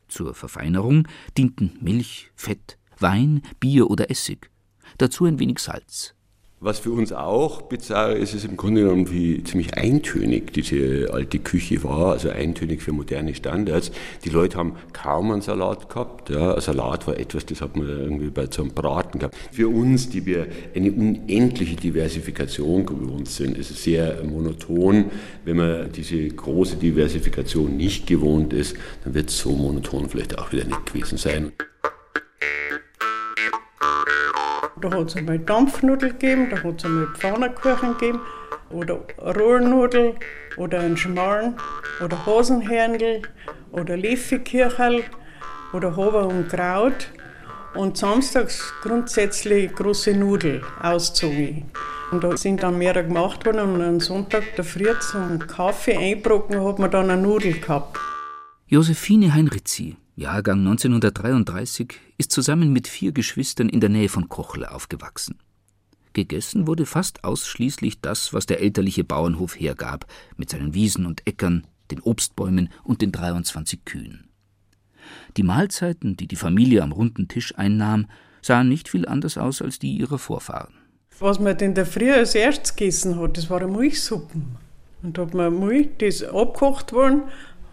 Zur 0.07 0.33
Verfeinerung 0.33 1.07
dienten 1.38 1.77
Milch, 1.81 2.31
Fett, 2.33 2.79
Wein, 2.97 3.43
Bier 3.59 3.91
oder 3.91 4.09
Essig, 4.09 4.49
dazu 4.97 5.25
ein 5.25 5.38
wenig 5.38 5.59
Salz. 5.59 6.15
Was 6.61 6.79
für 6.79 6.91
uns 6.91 7.13
auch 7.13 7.61
bizarr 7.61 8.17
ist, 8.17 8.33
ist 8.33 8.43
im 8.43 8.57
Grunde 8.57 8.81
genommen, 8.81 9.09
wie 9.09 9.41
ziemlich 9.45 9.75
eintönig 9.75 10.51
diese 10.51 11.09
alte 11.13 11.39
Küche 11.39 11.81
war, 11.85 12.11
also 12.11 12.31
eintönig 12.31 12.81
für 12.81 12.91
moderne 12.91 13.33
Standards. 13.33 13.91
Die 14.25 14.29
Leute 14.29 14.57
haben 14.57 14.75
kaum 14.91 15.31
einen 15.31 15.41
Salat 15.41 15.87
gehabt. 15.87 16.29
Ja. 16.29 16.55
Ein 16.55 16.59
Salat 16.59 17.07
war 17.07 17.17
etwas, 17.17 17.45
das 17.45 17.61
hat 17.61 17.77
man 17.77 17.87
irgendwie 17.87 18.29
bei 18.29 18.45
so 18.51 18.65
Braten 18.65 19.19
gehabt. 19.19 19.37
Für 19.53 19.69
uns, 19.69 20.09
die 20.09 20.25
wir 20.25 20.47
eine 20.75 20.91
unendliche 20.91 21.77
Diversifikation 21.77 22.85
gewohnt 22.85 23.29
sind, 23.29 23.57
ist 23.57 23.71
es 23.71 23.81
sehr 23.81 24.21
monoton. 24.25 25.05
Wenn 25.45 25.55
man 25.55 25.89
diese 25.93 26.27
große 26.27 26.75
Diversifikation 26.75 27.77
nicht 27.77 28.05
gewohnt 28.05 28.51
ist, 28.51 28.75
dann 29.05 29.13
wird 29.13 29.29
es 29.29 29.37
so 29.37 29.51
monoton 29.51 30.09
vielleicht 30.09 30.37
auch 30.37 30.51
wieder 30.51 30.65
nicht 30.65 30.87
gewesen 30.87 31.17
sein. 31.17 31.53
Da 34.81 34.91
hat 34.91 35.09
es 35.09 35.17
einmal 35.17 35.39
Dampfnudeln 35.39 36.17
gegeben, 36.17 36.48
da 36.50 36.63
hat 36.63 36.79
es 36.79 36.86
einmal 36.86 37.07
Pfannkuchen 37.15 37.98
gegeben 37.98 38.19
oder 38.69 39.01
Rollnudel 39.17 40.15
oder 40.57 40.79
einen 40.79 40.95
Schmalen 40.95 41.55
oder 42.03 42.25
Hasenhärndl 42.25 43.24
oder 43.71 43.98
Leffikircherl 43.98 45.03
oder 45.74 45.95
Haber 45.98 46.27
und 46.27 46.50
Kraut. 46.50 47.09
Und 47.75 47.98
samstags 47.98 48.74
grundsätzlich 48.81 49.71
große 49.75 50.15
Nudeln 50.15 50.63
ausgezogen. 50.81 51.65
Und 52.12 52.24
da 52.24 52.36
sind 52.36 52.63
dann 52.63 52.79
mehrere 52.79 53.05
gemacht 53.05 53.45
worden 53.45 53.75
und 53.75 53.81
am 53.83 54.00
Sonntag 54.00 54.55
der 54.55 54.63
Früh 54.63 54.88
zum 55.00 55.38
Kaffee 55.38 55.95
einbrocken 55.95 56.65
hat 56.65 56.79
man 56.79 56.89
dann 56.89 57.12
eine 57.12 57.21
Nudel 57.21 57.53
gehabt. 57.59 58.00
Josephine 58.65 59.36
Heinrizi, 59.36 59.98
Jahrgang 60.15 60.59
1933, 60.59 62.00
ist 62.19 62.31
zusammen 62.33 62.73
mit 62.73 62.88
vier 62.88 63.13
Geschwistern 63.13 63.69
in 63.69 63.79
der 63.79 63.89
Nähe 63.89 64.09
von 64.09 64.27
Kochel 64.27 64.65
aufgewachsen. 64.65 65.39
Gegessen 66.13 66.67
wurde 66.67 66.85
fast 66.85 67.23
ausschließlich 67.23 68.01
das, 68.01 68.33
was 68.33 68.45
der 68.45 68.59
elterliche 68.59 69.05
Bauernhof 69.05 69.57
hergab, 69.57 70.05
mit 70.35 70.49
seinen 70.49 70.73
Wiesen 70.73 71.05
und 71.05 71.25
Äckern, 71.25 71.65
den 71.91 72.01
Obstbäumen 72.01 72.69
und 72.83 73.01
den 73.01 73.13
23 73.13 73.85
Kühen. 73.85 74.27
Die 75.38 75.43
Mahlzeiten, 75.43 76.17
die 76.17 76.27
die 76.27 76.35
Familie 76.35 76.83
am 76.83 76.91
runden 76.91 77.29
Tisch 77.29 77.57
einnahm, 77.57 78.07
sahen 78.41 78.67
nicht 78.67 78.89
viel 78.89 79.07
anders 79.07 79.38
aus 79.38 79.61
als 79.61 79.79
die 79.79 79.93
ihrer 79.93 80.19
Vorfahren. 80.19 80.73
Was 81.19 81.39
man 81.39 81.57
in 81.59 81.73
der 81.73 81.85
Früh 81.85 82.11
als 82.11 82.35
erstes 82.35 82.75
gegessen 82.75 83.17
hat, 83.17 83.38
das 83.38 83.49
waren 83.49 83.71
Milchsuppen. 83.71 84.57
Und 85.01 85.17
da 85.17 85.21
hat 85.21 85.33
man 85.33 85.57
Milch, 85.57 86.01
ist 86.01 86.23
abgekocht 86.23 86.91
worden 86.91 87.23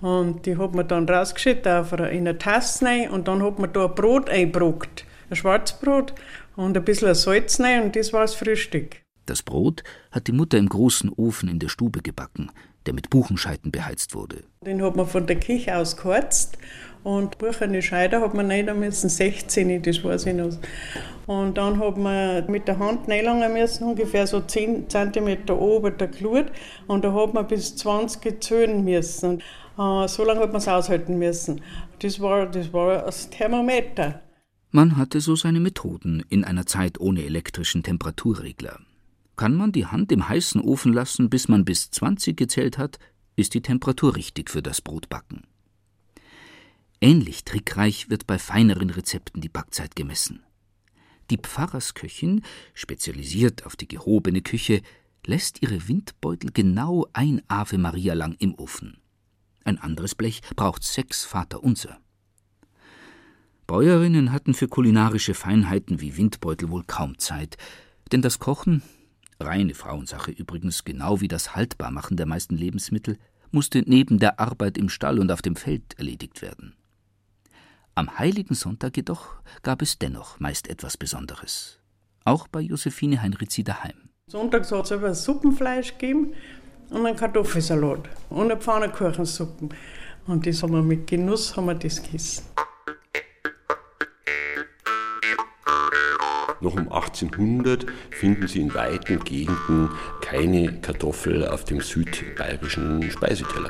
und 0.00 0.46
die 0.46 0.56
hat 0.56 0.74
man 0.74 0.86
dann 0.88 1.08
rausgeschüttet 1.08 1.66
auf 1.66 1.92
eine, 1.92 2.08
in 2.10 2.28
eine 2.28 2.38
Tasse 2.38 2.84
rein 2.84 3.10
und 3.10 3.28
dann 3.28 3.42
hat 3.42 3.58
man 3.58 3.72
da 3.72 3.86
ein 3.86 3.94
Brot 3.94 4.28
eingebrockt. 4.28 5.04
Ein 5.30 5.36
Schwarzbrot 5.36 6.14
und 6.56 6.76
ein 6.76 6.84
bisschen 6.84 7.14
Salz 7.14 7.60
rein 7.60 7.84
und 7.84 7.96
das 7.96 8.12
war 8.12 8.22
das 8.22 8.34
Frühstück. 8.34 9.02
Das 9.26 9.42
Brot 9.42 9.82
hat 10.12 10.28
die 10.28 10.32
Mutter 10.32 10.56
im 10.56 10.68
großen 10.68 11.10
Ofen 11.10 11.48
in 11.48 11.58
der 11.58 11.68
Stube 11.68 12.00
gebacken, 12.00 12.50
der 12.86 12.94
mit 12.94 13.10
Buchenscheiten 13.10 13.72
beheizt 13.72 14.14
wurde. 14.14 14.44
Den 14.64 14.82
hat 14.82 14.94
man 14.94 15.06
von 15.06 15.26
der 15.26 15.40
Küche 15.40 15.76
aus 15.76 15.96
geheizt 15.96 16.58
und 17.06 17.38
Buchene 17.38 17.82
Scheide 17.82 18.20
hat 18.20 18.34
man 18.34 18.50
rein 18.50 18.66
müssen, 18.80 19.08
16, 19.08 19.80
das 19.80 20.02
weiß 20.02 20.26
ich 20.26 20.34
noch. 20.34 20.50
Und 21.26 21.56
dann 21.56 21.78
hat 21.78 21.96
man 21.96 22.50
mit 22.50 22.66
der 22.66 22.80
Hand 22.80 23.08
reinlangen 23.08 23.52
müssen, 23.52 23.84
ungefähr 23.84 24.26
so 24.26 24.40
10 24.40 24.90
cm 24.90 25.48
oben 25.50 25.96
der 25.98 26.08
Glut 26.08 26.46
und 26.88 27.04
da 27.04 27.12
hat 27.12 27.32
man 27.32 27.46
bis 27.46 27.76
20 27.76 28.42
zählen 28.42 28.84
müssen. 28.84 29.40
Äh, 29.78 30.08
so 30.08 30.24
lange 30.24 30.40
hat 30.40 30.52
man 30.52 30.60
es 30.60 30.68
aushalten 30.68 31.18
müssen. 31.18 31.60
Das 31.98 32.20
war, 32.20 32.46
das 32.46 32.72
war 32.72 33.02
das 33.02 33.30
Thermometer. 33.30 34.22
Man 34.70 34.96
hatte 34.96 35.20
so 35.20 35.36
seine 35.36 35.60
Methoden 35.60 36.24
in 36.28 36.44
einer 36.44 36.66
Zeit 36.66 37.00
ohne 37.00 37.24
elektrischen 37.24 37.82
Temperaturregler. 37.82 38.80
Kann 39.36 39.54
man 39.54 39.72
die 39.72 39.86
Hand 39.86 40.12
im 40.12 40.28
heißen 40.28 40.60
Ofen 40.60 40.92
lassen, 40.92 41.30
bis 41.30 41.48
man 41.48 41.64
bis 41.64 41.90
20 41.90 42.36
gezählt 42.36 42.78
hat, 42.78 42.98
ist 43.36 43.54
die 43.54 43.60
Temperatur 43.60 44.16
richtig 44.16 44.50
für 44.50 44.62
das 44.62 44.80
Brotbacken. 44.80 45.46
Ähnlich 47.00 47.44
trickreich 47.44 48.08
wird 48.08 48.26
bei 48.26 48.38
feineren 48.38 48.88
Rezepten 48.88 49.42
die 49.42 49.50
Backzeit 49.50 49.94
gemessen. 49.94 50.42
Die 51.30 51.36
Pfarrersköchin, 51.36 52.42
spezialisiert 52.72 53.66
auf 53.66 53.76
die 53.76 53.88
gehobene 53.88 54.40
Küche, 54.40 54.80
lässt 55.26 55.60
ihre 55.60 55.88
Windbeutel 55.88 56.50
genau 56.52 57.06
ein 57.12 57.42
Ave 57.48 57.78
Maria 57.78 58.14
lang 58.14 58.36
im 58.38 58.54
Ofen. 58.54 58.98
Ein 59.66 59.80
anderes 59.80 60.14
Blech 60.14 60.42
braucht 60.54 60.84
sechs 60.84 61.24
Vaterunser. 61.24 61.98
Bäuerinnen 63.66 64.30
hatten 64.30 64.54
für 64.54 64.68
kulinarische 64.68 65.34
Feinheiten 65.34 66.00
wie 66.00 66.16
Windbeutel 66.16 66.70
wohl 66.70 66.84
kaum 66.86 67.18
Zeit, 67.18 67.56
denn 68.12 68.22
das 68.22 68.38
Kochen, 68.38 68.82
reine 69.40 69.74
Frauensache 69.74 70.30
übrigens, 70.30 70.84
genau 70.84 71.20
wie 71.20 71.26
das 71.26 71.56
Haltbarmachen 71.56 72.16
der 72.16 72.26
meisten 72.26 72.56
Lebensmittel, 72.56 73.18
musste 73.50 73.82
neben 73.84 74.20
der 74.20 74.38
Arbeit 74.38 74.78
im 74.78 74.88
Stall 74.88 75.18
und 75.18 75.32
auf 75.32 75.42
dem 75.42 75.56
Feld 75.56 75.98
erledigt 75.98 76.42
werden. 76.42 76.76
Am 77.96 78.20
heiligen 78.20 78.54
Sonntag 78.54 78.96
jedoch 78.96 79.34
gab 79.64 79.82
es 79.82 79.98
dennoch 79.98 80.38
meist 80.38 80.68
etwas 80.68 80.96
Besonderes. 80.96 81.80
Auch 82.24 82.46
bei 82.46 82.60
Josephine 82.60 83.20
Heinrizi 83.20 83.64
daheim. 83.64 84.10
Sonntags 84.30 84.70
hat 84.70 84.84
es 84.84 84.92
aber 84.92 85.12
Suppenfleisch 85.12 85.98
gegeben 85.98 86.34
und 86.90 87.06
einen 87.06 87.16
Kartoffelsalat 87.16 88.08
und 88.30 88.50
eine 88.50 88.56
Pfannkuchensuppe. 88.56 89.68
Und 90.26 90.46
das 90.46 90.62
haben 90.62 90.72
wir 90.72 90.82
mit 90.82 91.06
Genuss 91.06 91.56
haben 91.56 91.66
wir 91.66 91.74
das 91.74 92.02
gegessen. 92.02 92.44
Noch 96.60 96.74
um 96.74 96.90
1800 96.90 97.86
finden 98.10 98.48
Sie 98.48 98.60
in 98.60 98.74
weiten 98.74 99.20
Gegenden 99.20 99.90
keine 100.20 100.80
Kartoffel 100.80 101.46
auf 101.46 101.64
dem 101.64 101.80
südbayerischen 101.80 103.08
Speiseteller. 103.10 103.68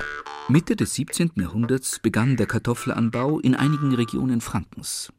Mitte 0.49 0.77
des 0.77 0.95
17. 0.95 1.33
Jahrhunderts 1.35 1.99
begann 1.99 2.37
der 2.37 2.47
Kartoffelanbau 2.47 3.41
in 3.41 3.57
einigen 3.57 3.93
Regionen 3.93 4.41
Frankens. 4.41 5.13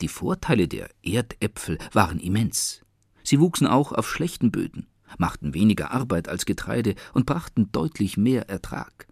Die 0.00 0.08
Vorteile 0.08 0.66
der 0.66 0.90
Erdäpfel 1.04 1.78
waren 1.92 2.18
immens. 2.18 2.82
Sie 3.22 3.38
wuchsen 3.38 3.68
auch 3.68 3.92
auf 3.92 4.10
schlechten 4.10 4.50
Böden 4.50 4.88
machten 5.18 5.54
weniger 5.54 5.90
Arbeit 5.90 6.28
als 6.28 6.46
Getreide 6.46 6.94
und 7.12 7.26
brachten 7.26 7.70
deutlich 7.72 8.16
mehr 8.16 8.48
Ertrag. 8.48 9.06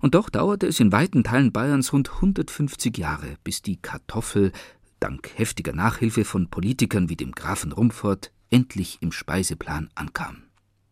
Und 0.00 0.14
doch 0.14 0.30
dauerte 0.30 0.66
es 0.66 0.80
in 0.80 0.92
weiten 0.92 1.24
Teilen 1.24 1.52
Bayerns 1.52 1.92
rund 1.92 2.10
150 2.10 2.96
Jahre, 2.96 3.36
bis 3.44 3.62
die 3.62 3.76
Kartoffel, 3.76 4.52
dank 4.98 5.30
heftiger 5.36 5.72
Nachhilfe 5.72 6.24
von 6.24 6.48
Politikern 6.48 7.08
wie 7.08 7.16
dem 7.16 7.32
Grafen 7.32 7.72
Rumford, 7.72 8.32
endlich 8.50 8.98
im 9.00 9.12
Speiseplan 9.12 9.90
ankam. 9.94 10.44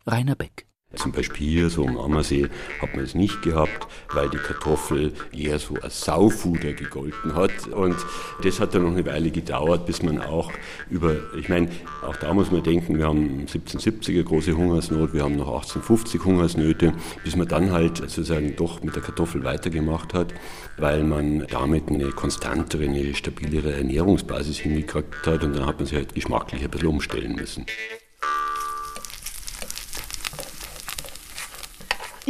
Rainer 0.06 0.36
Beck 0.36 0.67
zum 0.96 1.12
Beispiel 1.12 1.46
hier 1.46 1.70
so 1.70 1.86
am 1.86 1.98
Ammersee 1.98 2.48
hat 2.80 2.94
man 2.94 3.04
es 3.04 3.14
nicht 3.14 3.42
gehabt, 3.42 3.86
weil 4.14 4.30
die 4.30 4.38
Kartoffel 4.38 5.12
eher 5.32 5.58
so 5.58 5.74
als 5.74 6.00
Saufuder 6.00 6.72
gegolten 6.72 7.34
hat. 7.34 7.66
Und 7.68 7.96
das 8.42 8.58
hat 8.58 8.74
dann 8.74 8.84
noch 8.84 8.92
eine 8.92 9.04
Weile 9.04 9.30
gedauert, 9.30 9.84
bis 9.84 10.02
man 10.02 10.18
auch 10.18 10.50
über, 10.88 11.16
ich 11.38 11.50
meine, 11.50 11.68
auch 12.02 12.16
da 12.16 12.32
muss 12.32 12.50
man 12.50 12.62
denken, 12.62 12.96
wir 12.96 13.06
haben 13.06 13.44
1770er 13.46 14.22
große 14.22 14.56
Hungersnot, 14.56 15.12
wir 15.12 15.24
haben 15.24 15.36
noch 15.36 15.48
1850 15.48 16.24
Hungersnöte, 16.24 16.94
bis 17.22 17.36
man 17.36 17.48
dann 17.48 17.70
halt 17.70 17.98
sozusagen 17.98 18.56
doch 18.56 18.82
mit 18.82 18.96
der 18.96 19.02
Kartoffel 19.02 19.44
weitergemacht 19.44 20.14
hat, 20.14 20.32
weil 20.78 21.04
man 21.04 21.46
damit 21.50 21.88
eine 21.88 22.12
konstantere, 22.12 22.84
eine 22.84 23.14
stabilere 23.14 23.74
Ernährungsbasis 23.74 24.56
hingekriegt 24.56 25.26
hat 25.26 25.44
und 25.44 25.54
dann 25.54 25.66
hat 25.66 25.76
man 25.76 25.86
sich 25.86 25.96
halt 25.96 26.14
geschmacklich 26.14 26.64
ein 26.64 26.70
bisschen 26.70 26.88
umstellen 26.88 27.34
müssen. 27.34 27.66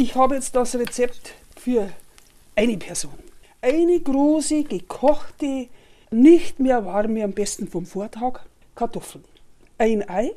Ich 0.01 0.15
habe 0.15 0.35
jetzt 0.35 0.55
das 0.55 0.75
Rezept 0.75 1.33
für 1.57 1.91
eine 2.55 2.77
Person. 2.77 3.19
Eine 3.61 3.99
große, 3.99 4.63
gekochte, 4.63 5.67
nicht 6.09 6.57
mehr 6.61 6.85
warme, 6.85 7.21
am 7.21 7.33
besten 7.33 7.67
vom 7.67 7.85
Vortag, 7.85 8.39
Kartoffeln. 8.75 9.25
Ein 9.77 10.09
Ei, 10.09 10.31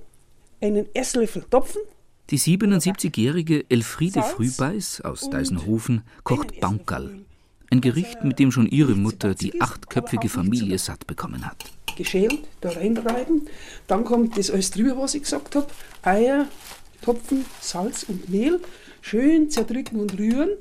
einen 0.60 0.92
Esslöffel 0.96 1.44
Topfen. 1.48 1.80
Die 2.30 2.40
77-jährige 2.40 3.64
Elfriede 3.70 4.24
Frühbeiß 4.24 5.02
aus 5.02 5.30
Deisenhofen 5.30 6.02
kocht 6.24 6.58
Bankal, 6.58 7.20
ein 7.70 7.80
Gericht, 7.80 8.24
mit 8.24 8.40
dem 8.40 8.50
schon 8.50 8.66
ihre 8.66 8.96
Mutter 8.96 9.36
die 9.36 9.60
achtköpfige 9.60 10.28
Familie 10.28 10.76
satt 10.76 11.06
bekommen 11.06 11.46
hat. 11.46 11.66
Geschält, 11.96 12.40
da 12.62 12.70
reinreiben. 12.70 13.46
Dann 13.86 14.02
kommt 14.02 14.36
das 14.36 14.50
alles 14.50 14.72
drüber, 14.72 14.98
was 14.98 15.14
ich 15.14 15.22
gesagt 15.22 15.54
habe. 15.54 15.68
Eier, 16.02 16.48
Topfen, 17.00 17.44
Salz 17.60 18.02
und 18.02 18.28
Mehl 18.28 18.60
schön 19.02 19.50
zerdrücken 19.50 20.00
und 20.00 20.18
rühren 20.18 20.56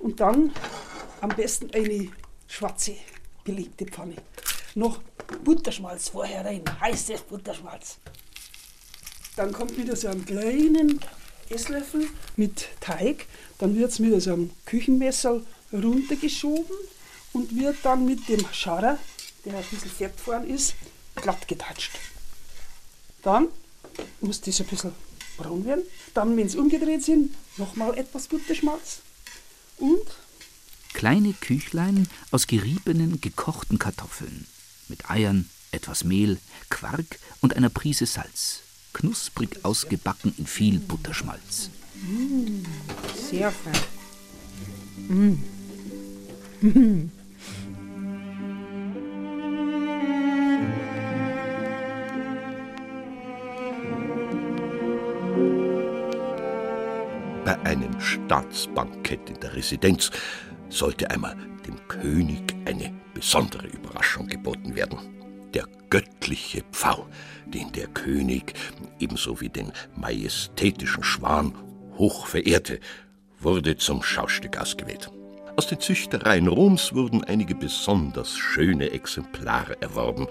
und 0.00 0.18
dann 0.18 0.52
am 1.20 1.30
besten 1.30 1.70
eine 1.72 2.08
schwarze 2.48 2.96
belegte 3.44 3.86
Pfanne. 3.86 4.16
Noch 4.74 5.00
Butterschmalz 5.44 6.08
vorher 6.08 6.44
rein, 6.44 6.62
heißes 6.80 7.22
Butterschmalz. 7.22 7.98
Dann 9.36 9.52
kommt 9.52 9.76
wieder 9.78 9.94
so 9.94 10.08
einen 10.08 10.24
kleinen 10.24 11.00
Esslöffel 11.48 12.08
mit 12.36 12.68
Teig, 12.80 13.26
dann 13.58 13.76
wird 13.76 13.90
es 13.90 13.98
mit 13.98 14.20
so 14.20 14.32
einem 14.32 14.50
Küchenmesser 14.66 15.40
runtergeschoben 15.72 16.76
und 17.32 17.54
wird 17.56 17.76
dann 17.82 18.04
mit 18.04 18.28
dem 18.28 18.44
Scharrer, 18.52 18.98
der 19.44 19.56
ein 19.56 19.64
bisschen 19.70 19.90
fett 19.90 20.18
vorn 20.18 20.48
ist, 20.48 20.74
glatt 21.14 21.46
getatscht. 21.46 21.92
Dann 23.22 23.48
muss 24.20 24.40
das 24.40 24.60
ein 24.60 24.66
bisschen 24.66 24.92
braun 25.38 25.64
werden. 25.64 25.84
Dann, 26.12 26.36
wenn 26.36 26.48
sie 26.48 26.58
umgedreht 26.58 27.02
sind, 27.02 27.34
nochmal 27.56 27.96
etwas 27.96 28.28
Butterschmalz 28.28 28.98
und 29.78 30.02
kleine 30.92 31.32
Küchlein 31.32 32.08
aus 32.30 32.46
geriebenen, 32.46 33.20
gekochten 33.20 33.78
Kartoffeln 33.78 34.46
mit 34.88 35.10
Eiern, 35.10 35.48
etwas 35.70 36.04
Mehl, 36.04 36.38
Quark 36.68 37.18
und 37.40 37.56
einer 37.56 37.70
Prise 37.70 38.04
Salz, 38.06 38.60
knusprig 38.92 39.64
ausgebacken 39.64 40.34
in 40.36 40.46
viel 40.46 40.78
Butterschmalz. 40.80 41.70
Mmh, 42.02 42.64
sehr 43.30 43.52
fein. 43.52 43.80
Mmh. 46.60 47.10
Bei 57.48 57.58
einem 57.60 57.98
Staatsbankett 57.98 59.30
in 59.30 59.40
der 59.40 59.54
Residenz 59.54 60.10
sollte 60.68 61.10
einmal 61.10 61.34
dem 61.66 61.78
König 61.88 62.54
eine 62.66 62.92
besondere 63.14 63.66
Überraschung 63.68 64.26
geboten 64.26 64.76
werden. 64.76 64.98
Der 65.54 65.64
göttliche 65.88 66.62
Pfau, 66.72 67.06
den 67.46 67.72
der 67.72 67.86
König 67.86 68.52
ebenso 68.98 69.40
wie 69.40 69.48
den 69.48 69.72
majestätischen 69.96 71.02
Schwan 71.02 71.54
hoch 71.96 72.26
verehrte, 72.26 72.80
wurde 73.40 73.78
zum 73.78 74.02
Schaustück 74.02 74.60
ausgewählt. 74.60 75.10
Aus 75.56 75.68
den 75.68 75.80
Züchtereien 75.80 76.48
Roms 76.48 76.92
wurden 76.92 77.24
einige 77.24 77.54
besonders 77.54 78.36
schöne 78.36 78.90
Exemplare 78.90 79.80
erworben. 79.80 80.26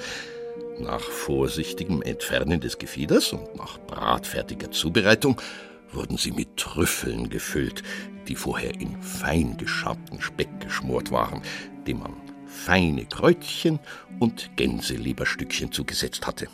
Nach 0.80 1.02
vorsichtigem 1.02 2.04
Entfernen 2.04 2.60
des 2.60 2.78
Gefieders 2.78 3.34
und 3.34 3.56
nach 3.56 3.80
bratfertiger 3.80 4.70
Zubereitung 4.70 5.42
wurden 5.92 6.18
sie 6.18 6.32
mit 6.32 6.58
Trüffeln 6.58 7.30
gefüllt, 7.30 7.84
die 8.28 8.36
vorher 8.36 8.74
in 8.80 9.02
fein 9.02 9.58
geschabten 9.58 10.22
Speck 10.22 10.60
geschmort 10.60 11.12
waren, 11.12 11.42
dem 11.86 12.00
man 12.00 12.14
feine 12.46 13.06
Kräutchen 13.06 13.80
und 14.20 14.52
Gänseleberstückchen 14.56 15.72
zugesetzt 15.72 16.28
hatte. 16.28 16.48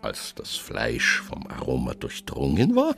Als 0.00 0.34
das 0.34 0.56
Fleisch 0.56 1.20
vom 1.20 1.46
Aroma 1.46 1.94
durchdrungen 1.94 2.74
war, 2.74 2.94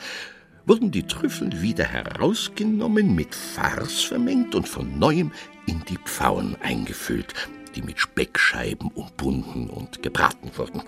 wurden 0.67 0.91
die 0.91 1.07
Trüffel 1.07 1.61
wieder 1.61 1.85
herausgenommen, 1.85 3.15
mit 3.15 3.35
Farce 3.35 4.03
vermengt 4.05 4.55
und 4.55 4.69
von 4.69 4.99
neuem 4.99 5.31
in 5.67 5.83
die 5.89 5.99
Pfauen 5.99 6.57
eingefüllt, 6.63 7.35
die 7.75 7.83
mit 7.83 7.99
Speckscheiben 7.99 8.91
umbunden 8.91 9.69
und 9.69 10.03
gebraten 10.03 10.51
wurden. 10.57 10.83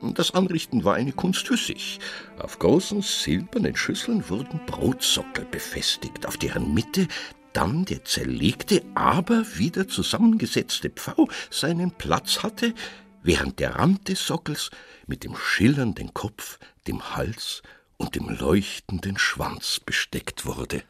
Das 0.00 0.32
Anrichten 0.32 0.84
war 0.84 0.94
eine 0.94 1.12
Kunst 1.12 1.46
für 1.46 1.56
sich. 1.56 1.98
Auf 2.38 2.58
großen 2.58 3.02
silbernen 3.02 3.76
Schüsseln 3.76 4.28
wurden 4.28 4.60
Brotsockel 4.66 5.46
befestigt, 5.46 6.26
auf 6.26 6.36
deren 6.36 6.74
Mitte 6.74 7.08
dann 7.52 7.84
der 7.84 8.04
zerlegte, 8.04 8.82
aber 8.94 9.44
wieder 9.56 9.88
zusammengesetzte 9.88 10.90
Pfau 10.90 11.28
seinen 11.50 11.92
Platz 11.92 12.42
hatte, 12.42 12.74
während 13.22 13.60
der 13.60 13.76
Rand 13.76 14.08
des 14.08 14.26
Sockels 14.26 14.70
mit 15.06 15.24
dem 15.24 15.36
schillernden 15.36 16.12
Kopf, 16.12 16.58
dem 16.86 17.16
Hals 17.16 17.62
und 17.96 18.14
dem 18.16 18.28
leuchtenden 18.28 19.18
Schwanz 19.18 19.80
besteckt 19.80 20.44
wurde. 20.44 20.82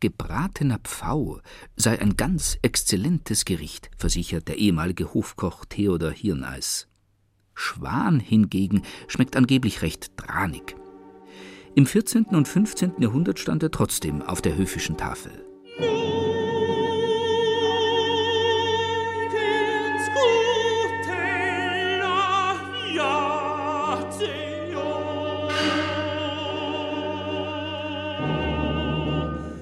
Gebratener 0.00 0.78
Pfau 0.78 1.40
sei 1.76 2.00
ein 2.00 2.16
ganz 2.16 2.56
exzellentes 2.62 3.44
Gericht, 3.44 3.90
versichert 3.96 4.46
der 4.46 4.56
ehemalige 4.56 5.12
Hofkoch 5.12 5.64
Theodor 5.64 6.12
Hirneis. 6.12 6.86
Schwan 7.58 8.20
hingegen 8.20 8.82
schmeckt 9.08 9.36
angeblich 9.36 9.82
recht 9.82 10.12
dranig. 10.16 10.76
Im 11.74 11.86
14. 11.86 12.26
und 12.26 12.46
15. 12.46 12.92
Jahrhundert 13.00 13.40
stand 13.40 13.64
er 13.64 13.72
trotzdem 13.72 14.22
auf 14.22 14.40
der 14.40 14.56
höfischen 14.56 14.96
Tafel. 14.96 15.32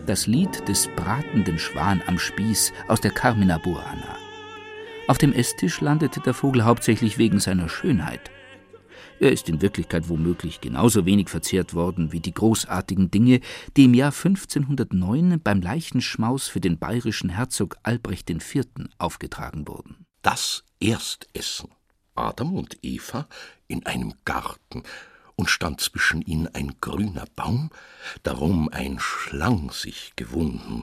Das 0.06 0.26
Lied 0.26 0.68
des 0.68 0.88
bratenden 0.96 1.58
Schwan 1.58 2.02
am 2.06 2.18
Spieß 2.18 2.72
aus 2.88 3.00
der 3.00 3.10
Carmina 3.10 3.58
Burana. 3.58 4.25
Auf 5.08 5.18
dem 5.18 5.32
Esstisch 5.32 5.80
landete 5.80 6.20
der 6.20 6.34
Vogel 6.34 6.64
hauptsächlich 6.64 7.16
wegen 7.16 7.38
seiner 7.38 7.68
Schönheit. 7.68 8.32
Er 9.20 9.30
ist 9.30 9.48
in 9.48 9.62
Wirklichkeit 9.62 10.08
womöglich 10.08 10.60
genauso 10.60 11.06
wenig 11.06 11.28
verzehrt 11.28 11.74
worden 11.74 12.10
wie 12.10 12.18
die 12.18 12.34
großartigen 12.34 13.10
Dinge, 13.10 13.40
die 13.76 13.84
im 13.84 13.94
Jahr 13.94 14.12
1509 14.12 15.40
beim 15.40 15.60
Leichenschmaus 15.60 16.48
für 16.48 16.60
den 16.60 16.78
bayerischen 16.78 17.30
Herzog 17.30 17.76
Albrecht 17.84 18.28
IV. 18.28 18.64
aufgetragen 18.98 19.68
wurden. 19.68 20.06
Das 20.22 20.64
Erstessen. 20.80 21.70
Adam 22.16 22.54
und 22.54 22.78
Eva 22.82 23.28
in 23.68 23.86
einem 23.86 24.14
Garten, 24.24 24.82
und 25.36 25.50
stand 25.50 25.80
zwischen 25.82 26.22
ihnen 26.22 26.48
ein 26.54 26.76
grüner 26.80 27.26
Baum, 27.36 27.70
darum 28.22 28.70
ein 28.70 28.98
Schlang 28.98 29.70
sich 29.70 30.14
gewunden, 30.16 30.82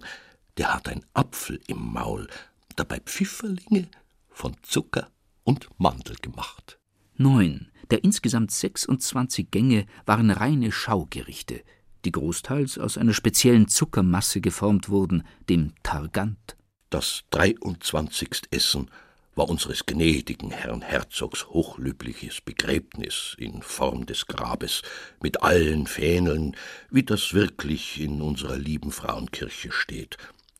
der 0.57 0.75
hat 0.75 0.87
ein 0.87 1.03
Apfel 1.15 1.59
im 1.67 1.91
Maul, 1.91 2.27
dabei 2.75 2.99
Pfifferlinge 2.99 3.87
von 4.33 4.55
Zucker 4.63 5.09
und 5.43 5.69
Mandel 5.77 6.15
gemacht. 6.21 6.79
Neun 7.15 7.69
der 7.93 8.03
insgesamt 8.03 8.49
26 8.51 9.51
Gänge 9.51 9.85
waren 10.05 10.31
reine 10.31 10.71
Schaugerichte, 10.71 11.61
die 12.05 12.11
großteils 12.11 12.79
aus 12.79 12.97
einer 12.97 13.13
speziellen 13.13 13.67
Zuckermasse 13.67 14.41
geformt 14.41 14.89
wurden, 14.89 15.23
dem 15.49 15.73
Targant. 15.83 16.57
Das 16.89 17.23
23. 17.29 18.43
Essen 18.51 18.89
war 19.35 19.49
unseres 19.49 19.85
gnädigen 19.85 20.51
Herrn 20.51 20.81
Herzogs 20.81 21.47
hochlübliches 21.47 22.41
Begräbnis 22.41 23.35
in 23.37 23.61
Form 23.61 24.05
des 24.05 24.27
Grabes 24.27 24.81
mit 25.21 25.41
allen 25.41 25.87
Fähneln, 25.87 26.55
wie 26.91 27.03
das 27.03 27.33
wirklich 27.33 27.99
in 27.99 28.21
unserer 28.21 28.57
lieben 28.57 28.91
Frauenkirche 28.91 29.71
steht. 29.71 30.17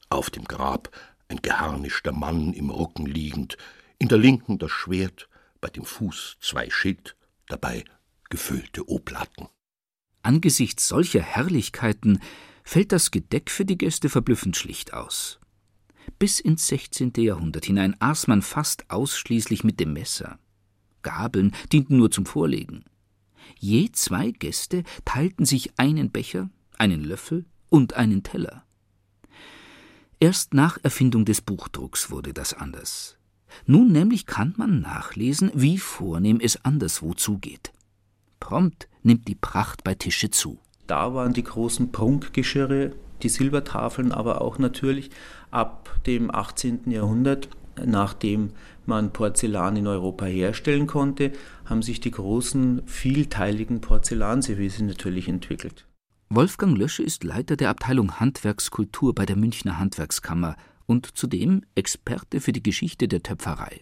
Auf 0.10 0.30
dem 0.30 0.44
Grab 0.44 0.92
ein 1.34 1.42
geharnischter 1.42 2.12
Mann 2.12 2.54
im 2.54 2.70
Rücken 2.70 3.08
liegend, 3.08 3.58
in 3.98 4.08
der 4.08 4.20
linken 4.20 4.60
das 4.60 4.72
Schwert, 4.72 5.30
bei 5.62 5.70
dem 5.70 5.84
Fuß 5.84 6.38
zwei 6.40 6.70
Schild, 6.70 7.16
dabei 7.48 7.84
gefüllte 8.30 8.88
Oblaten. 8.88 9.48
Angesichts 10.22 10.88
solcher 10.88 11.22
Herrlichkeiten 11.22 12.20
fällt 12.64 12.92
das 12.92 13.10
Gedeck 13.10 13.50
für 13.50 13.66
die 13.66 13.78
Gäste 13.78 14.10
verblüffend 14.10 14.56
schlicht 14.56 14.94
aus. 14.94 15.40
Bis 16.20 16.40
ins 16.40 16.68
16. 16.68 17.14
Jahrhundert 17.18 17.66
hinein 17.66 17.96
aß 18.00 18.28
man 18.28 18.42
fast 18.42 18.90
ausschließlich 18.92 19.64
mit 19.64 19.80
dem 19.80 19.94
Messer. 19.94 20.38
Gabeln 21.02 21.54
dienten 21.72 21.98
nur 21.98 22.12
zum 22.12 22.26
Vorlegen. 22.26 22.86
Je 23.60 23.92
zwei 23.92 24.32
Gäste 24.32 24.84
teilten 25.04 25.46
sich 25.46 25.80
einen 25.80 26.12
Becher, 26.12 26.50
einen 26.78 27.04
Löffel 27.04 27.46
und 27.70 27.94
einen 27.94 28.24
Teller. 28.24 28.66
Erst 30.24 30.54
nach 30.54 30.78
Erfindung 30.84 31.26
des 31.26 31.42
Buchdrucks 31.42 32.10
wurde 32.10 32.34
das 32.34 32.54
anders. 32.54 33.18
Nun 33.66 33.92
nämlich 33.92 34.26
kann 34.26 34.54
man 34.56 34.80
nachlesen, 34.80 35.52
wie 35.54 35.78
vornehm 35.78 36.40
es 36.42 36.64
anderswo 36.64 37.14
zugeht. 37.14 37.74
Prompt 38.40 38.88
nimmt 39.02 39.28
die 39.28 39.36
Pracht 39.36 39.84
bei 39.84 39.96
Tische 39.96 40.30
zu. 40.30 40.60
Da 40.88 41.14
waren 41.14 41.34
die 41.34 41.44
großen 41.44 41.92
Prunkgeschirre, 41.92 42.94
die 43.22 43.28
Silbertafeln, 43.28 44.14
aber 44.14 44.42
auch 44.42 44.60
natürlich 44.60 45.10
ab 45.52 45.94
dem 46.08 46.34
18. 46.34 46.90
Jahrhundert, 46.90 47.50
nachdem 47.84 48.52
man 48.86 49.12
Porzellan 49.12 49.76
in 49.76 49.88
Europa 49.88 50.24
herstellen 50.24 50.88
konnte, 50.88 51.34
haben 51.66 51.82
sich 51.82 52.00
die 52.00 52.12
großen, 52.12 52.84
vielteiligen 52.86 53.82
Porzellanservice 53.82 54.80
natürlich 54.80 55.28
entwickelt. 55.28 55.86
Wolfgang 56.36 56.76
Lösche 56.76 57.04
ist 57.04 57.24
Leiter 57.24 57.56
der 57.56 57.70
Abteilung 57.70 58.20
Handwerkskultur 58.20 59.14
bei 59.14 59.24
der 59.24 59.36
Münchner 59.36 59.78
Handwerkskammer 59.78 60.56
und 60.88 61.16
zudem 61.16 61.62
Experte 61.76 62.42
für 62.42 62.52
die 62.52 62.64
Geschichte 62.64 63.08
der 63.08 63.22
Töpferei. 63.22 63.82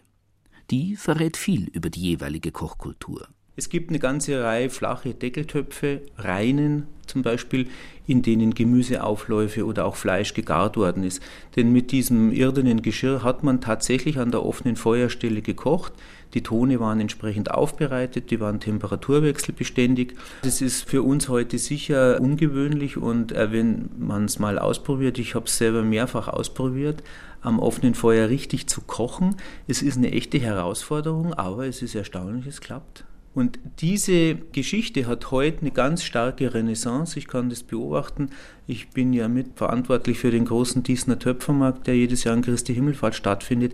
Die 0.69 0.97
verrät 0.97 1.37
viel 1.37 1.69
über 1.69 1.89
die 1.89 2.01
jeweilige 2.01 2.51
Kochkultur. 2.51 3.29
Es 3.57 3.67
gibt 3.67 3.89
eine 3.89 3.99
ganze 3.99 4.43
Reihe 4.43 4.69
flache 4.69 5.13
Deckeltöpfe, 5.13 6.01
reinen 6.17 6.87
zum 7.05 7.21
Beispiel, 7.21 7.67
in 8.07 8.21
denen 8.21 8.53
Gemüseaufläufe 8.53 9.65
oder 9.65 9.85
auch 9.85 9.97
Fleisch 9.97 10.33
gegart 10.33 10.77
worden 10.77 11.03
ist. 11.03 11.21
Denn 11.55 11.71
mit 11.71 11.91
diesem 11.91 12.31
irdenen 12.31 12.81
Geschirr 12.81 13.23
hat 13.23 13.43
man 13.43 13.59
tatsächlich 13.59 14.19
an 14.19 14.31
der 14.31 14.45
offenen 14.45 14.77
Feuerstelle 14.77 15.41
gekocht. 15.41 15.91
Die 16.33 16.43
Tone 16.43 16.79
waren 16.79 17.01
entsprechend 17.01 17.51
aufbereitet, 17.51 18.31
die 18.31 18.39
waren 18.39 18.61
temperaturwechselbeständig. 18.61 20.15
Das 20.43 20.61
ist 20.61 20.89
für 20.89 21.03
uns 21.03 21.27
heute 21.27 21.57
sicher 21.57 22.21
ungewöhnlich 22.21 22.95
und 22.95 23.33
äh, 23.33 23.51
wenn 23.51 23.89
man 23.99 24.25
es 24.25 24.39
mal 24.39 24.57
ausprobiert, 24.57 25.19
ich 25.19 25.35
habe 25.35 25.45
es 25.45 25.57
selber 25.57 25.83
mehrfach 25.83 26.29
ausprobiert, 26.29 27.03
am 27.41 27.59
offenen 27.59 27.95
Feuer 27.95 28.29
richtig 28.29 28.67
zu 28.67 28.81
kochen. 28.81 29.35
Es 29.67 29.81
ist 29.81 29.97
eine 29.97 30.13
echte 30.13 30.39
Herausforderung, 30.39 31.33
aber 31.33 31.65
es 31.65 31.81
ist 31.81 31.95
erstaunlich, 31.95 32.47
es 32.47 32.61
klappt. 32.61 33.03
Und 33.33 33.59
diese 33.79 34.35
Geschichte 34.35 35.07
hat 35.07 35.31
heute 35.31 35.61
eine 35.61 35.71
ganz 35.71 36.03
starke 36.03 36.53
Renaissance. 36.53 37.17
Ich 37.17 37.27
kann 37.27 37.49
das 37.49 37.63
beobachten. 37.63 38.29
Ich 38.67 38.89
bin 38.89 39.13
ja 39.13 39.29
mitverantwortlich 39.29 40.19
für 40.19 40.31
den 40.31 40.45
großen 40.45 40.83
Diesner 40.83 41.17
Töpfermarkt, 41.17 41.87
der 41.87 41.95
jedes 41.95 42.25
Jahr 42.25 42.35
an 42.35 42.41
Christi 42.41 42.73
Himmelfahrt 42.73 43.15
stattfindet. 43.15 43.73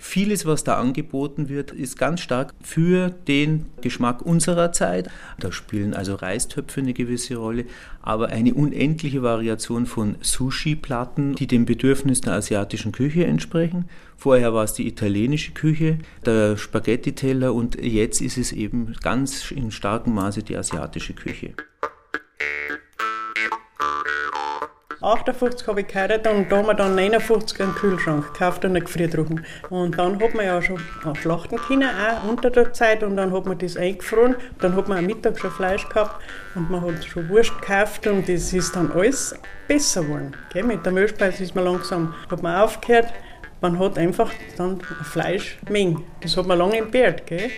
Vieles, 0.00 0.46
was 0.46 0.62
da 0.62 0.78
angeboten 0.78 1.48
wird, 1.48 1.72
ist 1.72 1.98
ganz 1.98 2.20
stark 2.20 2.54
für 2.62 3.10
den 3.10 3.66
Geschmack 3.80 4.22
unserer 4.22 4.72
Zeit. 4.72 5.10
Da 5.40 5.50
spielen 5.50 5.92
also 5.92 6.14
Reistöpfe 6.14 6.80
eine 6.80 6.94
gewisse 6.94 7.36
Rolle, 7.36 7.64
aber 8.00 8.28
eine 8.28 8.54
unendliche 8.54 9.22
Variation 9.22 9.86
von 9.86 10.14
Sushi-Platten, 10.20 11.34
die 11.34 11.48
den 11.48 11.64
Bedürfnissen 11.64 12.26
der 12.26 12.34
asiatischen 12.34 12.92
Küche 12.92 13.26
entsprechen. 13.26 13.86
Vorher 14.16 14.54
war 14.54 14.64
es 14.64 14.72
die 14.72 14.86
italienische 14.86 15.52
Küche, 15.52 15.98
der 16.24 16.56
Spaghetti-Teller 16.56 17.52
und 17.52 17.74
jetzt 17.82 18.20
ist 18.20 18.38
es 18.38 18.52
eben 18.52 18.94
ganz 19.02 19.50
in 19.50 19.72
starkem 19.72 20.14
Maße 20.14 20.44
die 20.44 20.56
asiatische 20.56 21.14
Küche. 21.14 21.54
58 25.08 25.66
habe 25.66 25.80
ich 25.80 25.88
geheiratet 25.88 26.32
und 26.32 26.50
da 26.50 26.58
haben 26.58 26.66
wir 26.66 26.74
dann 26.74 26.94
59 26.94 27.60
einen 27.60 27.74
Kühlschrank 27.74 28.32
gekauft 28.32 28.64
und 28.64 28.76
einen 28.76 28.84
Gefriertruhen. 28.84 29.44
Und 29.70 29.98
dann 29.98 30.20
hat 30.22 30.34
man 30.34 30.44
ja 30.44 30.60
schon 30.60 30.78
schlachten 31.14 31.56
können, 31.56 31.88
auch 31.88 32.28
unter 32.28 32.50
der 32.50 32.72
Zeit, 32.72 33.02
und 33.02 33.16
dann 33.16 33.32
hat 33.32 33.46
man 33.46 33.58
das 33.58 33.76
eingefroren. 33.76 34.36
Dann 34.60 34.76
hat 34.76 34.88
man 34.88 34.98
am 34.98 35.06
Mittag 35.06 35.38
schon 35.38 35.50
Fleisch 35.50 35.88
gehabt 35.88 36.22
und 36.54 36.70
man 36.70 36.82
hat 36.82 37.04
schon 37.04 37.28
Wurst 37.28 37.58
gekauft 37.60 38.06
und 38.06 38.28
das 38.28 38.52
ist 38.52 38.76
dann 38.76 38.92
alles 38.92 39.34
besser 39.66 40.02
geworden. 40.02 40.34
Gell? 40.52 40.64
Mit 40.64 40.84
der 40.84 40.92
Milchspeise 40.92 41.42
ist 41.42 41.54
man 41.54 41.64
langsam, 41.64 42.14
hat 42.30 42.42
man 42.42 42.60
aufgehört, 42.60 43.12
man 43.60 43.78
hat 43.78 43.98
einfach 43.98 44.30
dann 44.56 44.80
Fleischmenge. 45.02 46.02
Das 46.20 46.36
hat 46.36 46.46
man 46.46 46.58
lange 46.58 46.78
entbehrt. 46.78 47.26
Gell? 47.26 47.50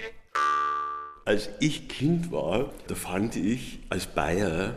Als 1.24 1.50
ich 1.60 1.88
Kind 1.88 2.32
war, 2.32 2.70
da 2.86 2.94
fand 2.94 3.36
ich 3.36 3.80
als 3.90 4.06
Bayer 4.06 4.74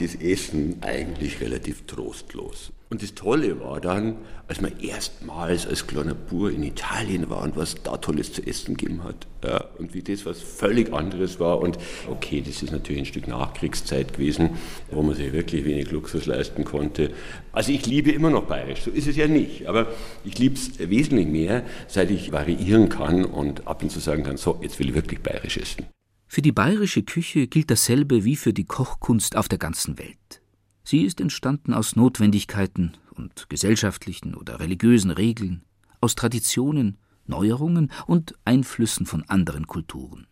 das 0.00 0.14
Essen 0.14 0.76
eigentlich 0.82 1.40
relativ 1.40 1.86
trostlos. 1.86 2.72
Und 2.94 3.02
das 3.02 3.14
Tolle 3.14 3.58
war 3.60 3.80
dann, 3.80 4.18
als 4.46 4.60
man 4.60 4.78
erstmals 4.78 5.66
als 5.66 5.88
kleiner 5.88 6.14
Bur 6.14 6.52
in 6.52 6.62
Italien 6.62 7.28
war 7.28 7.42
und 7.42 7.56
was 7.56 7.74
da 7.82 7.96
Tolles 7.96 8.32
zu 8.32 8.46
essen 8.46 8.76
gegeben 8.76 9.02
hat. 9.02 9.26
Ja, 9.42 9.64
und 9.78 9.94
wie 9.94 10.02
das 10.02 10.24
was 10.26 10.40
völlig 10.40 10.92
anderes 10.92 11.40
war. 11.40 11.58
Und 11.58 11.76
okay, 12.08 12.40
das 12.40 12.62
ist 12.62 12.70
natürlich 12.70 13.02
ein 13.02 13.06
Stück 13.06 13.26
Nachkriegszeit 13.26 14.12
gewesen, 14.12 14.50
wo 14.92 15.02
man 15.02 15.16
sich 15.16 15.32
wirklich 15.32 15.64
wenig 15.64 15.90
Luxus 15.90 16.26
leisten 16.26 16.64
konnte. 16.64 17.10
Also 17.50 17.72
ich 17.72 17.84
liebe 17.84 18.12
immer 18.12 18.30
noch 18.30 18.44
bayerisch, 18.44 18.82
so 18.82 18.92
ist 18.92 19.08
es 19.08 19.16
ja 19.16 19.26
nicht. 19.26 19.66
Aber 19.66 19.88
ich 20.24 20.38
liebe 20.38 20.54
es 20.54 20.78
wesentlich 20.78 21.26
mehr, 21.26 21.64
seit 21.88 22.12
ich 22.12 22.30
variieren 22.30 22.90
kann 22.90 23.24
und 23.24 23.66
ab 23.66 23.82
und 23.82 23.90
zu 23.90 23.98
sagen 23.98 24.22
kann, 24.22 24.36
so, 24.36 24.60
jetzt 24.62 24.78
will 24.78 24.90
ich 24.90 24.94
wirklich 24.94 25.20
bayerisch 25.20 25.56
essen. 25.56 25.86
Für 26.34 26.42
die 26.42 26.50
bayerische 26.50 27.04
Küche 27.04 27.46
gilt 27.46 27.70
dasselbe 27.70 28.24
wie 28.24 28.34
für 28.34 28.52
die 28.52 28.64
Kochkunst 28.64 29.36
auf 29.36 29.46
der 29.46 29.58
ganzen 29.58 30.00
Welt. 30.00 30.42
Sie 30.82 31.02
ist 31.02 31.20
entstanden 31.20 31.72
aus 31.72 31.94
Notwendigkeiten 31.94 32.96
und 33.12 33.48
gesellschaftlichen 33.48 34.34
oder 34.34 34.58
religiösen 34.58 35.12
Regeln, 35.12 35.62
aus 36.00 36.16
Traditionen, 36.16 36.98
Neuerungen 37.28 37.92
und 38.08 38.34
Einflüssen 38.44 39.06
von 39.06 39.22
anderen 39.28 39.68
Kulturen. 39.68 40.26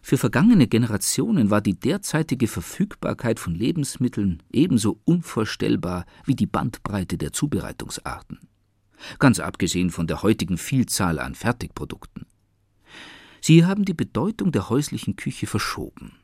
Für 0.00 0.16
vergangene 0.16 0.68
Generationen 0.68 1.50
war 1.50 1.60
die 1.60 1.74
derzeitige 1.74 2.46
Verfügbarkeit 2.46 3.40
von 3.40 3.56
Lebensmitteln 3.56 4.44
ebenso 4.52 5.00
unvorstellbar 5.04 6.06
wie 6.24 6.36
die 6.36 6.46
Bandbreite 6.46 7.18
der 7.18 7.32
Zubereitungsarten. 7.32 8.38
Ganz 9.18 9.40
abgesehen 9.40 9.90
von 9.90 10.06
der 10.06 10.22
heutigen 10.22 10.56
Vielzahl 10.56 11.18
an 11.18 11.34
Fertigprodukten. 11.34 12.17
Sie 13.48 13.64
haben 13.64 13.86
die 13.86 13.94
Bedeutung 13.94 14.52
der 14.52 14.68
häuslichen 14.68 15.16
Küche 15.16 15.46
verschoben. 15.46 16.18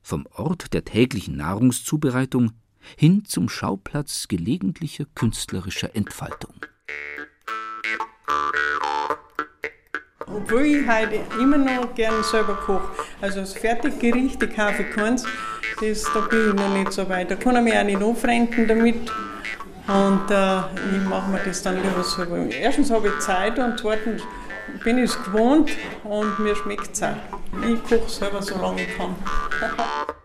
Vom 0.00 0.26
Ort 0.34 0.72
der 0.72 0.82
täglichen 0.82 1.36
Nahrungszubereitung 1.36 2.52
hin 2.96 3.26
zum 3.26 3.50
Schauplatz 3.50 4.28
gelegentlicher 4.28 5.04
künstlerischer 5.14 5.94
Entfaltung. 5.94 6.54
Obwohl 10.20 10.62
ich 10.62 10.88
heute 10.88 11.20
immer 11.38 11.58
noch 11.58 11.94
gerne 11.94 12.24
selber 12.24 12.54
koche. 12.54 12.88
Also 13.20 13.40
das 13.40 13.52
Fertiggericht, 13.52 14.42
ich 14.42 14.56
kaufe 14.56 14.84
keins, 14.84 15.26
das, 15.82 16.04
da 16.14 16.20
bin 16.20 16.48
ich 16.48 16.54
noch 16.54 16.78
nicht 16.78 16.92
so 16.94 17.06
weit. 17.10 17.30
Da 17.30 17.34
kann 17.34 17.56
ich 17.56 17.62
mich 17.62 17.76
auch 17.76 17.84
nicht 17.84 18.02
anfreunden 18.02 18.66
damit. 18.66 19.12
Und 19.86 20.30
äh, 20.30 20.58
ich 20.96 21.04
mache 21.06 21.30
mir 21.30 21.40
das 21.44 21.62
dann 21.62 21.76
lieber 21.76 22.02
selber. 22.02 22.38
Erstens 22.38 22.90
habe 22.90 23.08
ich 23.08 23.18
Zeit 23.18 23.58
und 23.58 23.78
zweitens 23.78 24.22
bin 24.84 24.98
ich 24.98 25.10
es 25.10 25.22
gewohnt 25.22 25.70
und 26.04 26.38
mir 26.38 26.54
schmeckt 26.56 26.92
es 26.92 27.02
auch. 27.02 27.16
Ich 27.66 27.82
koche 27.82 28.08
selber, 28.08 28.42
solange 28.42 28.82
ich 28.82 28.96
kann. 28.96 29.14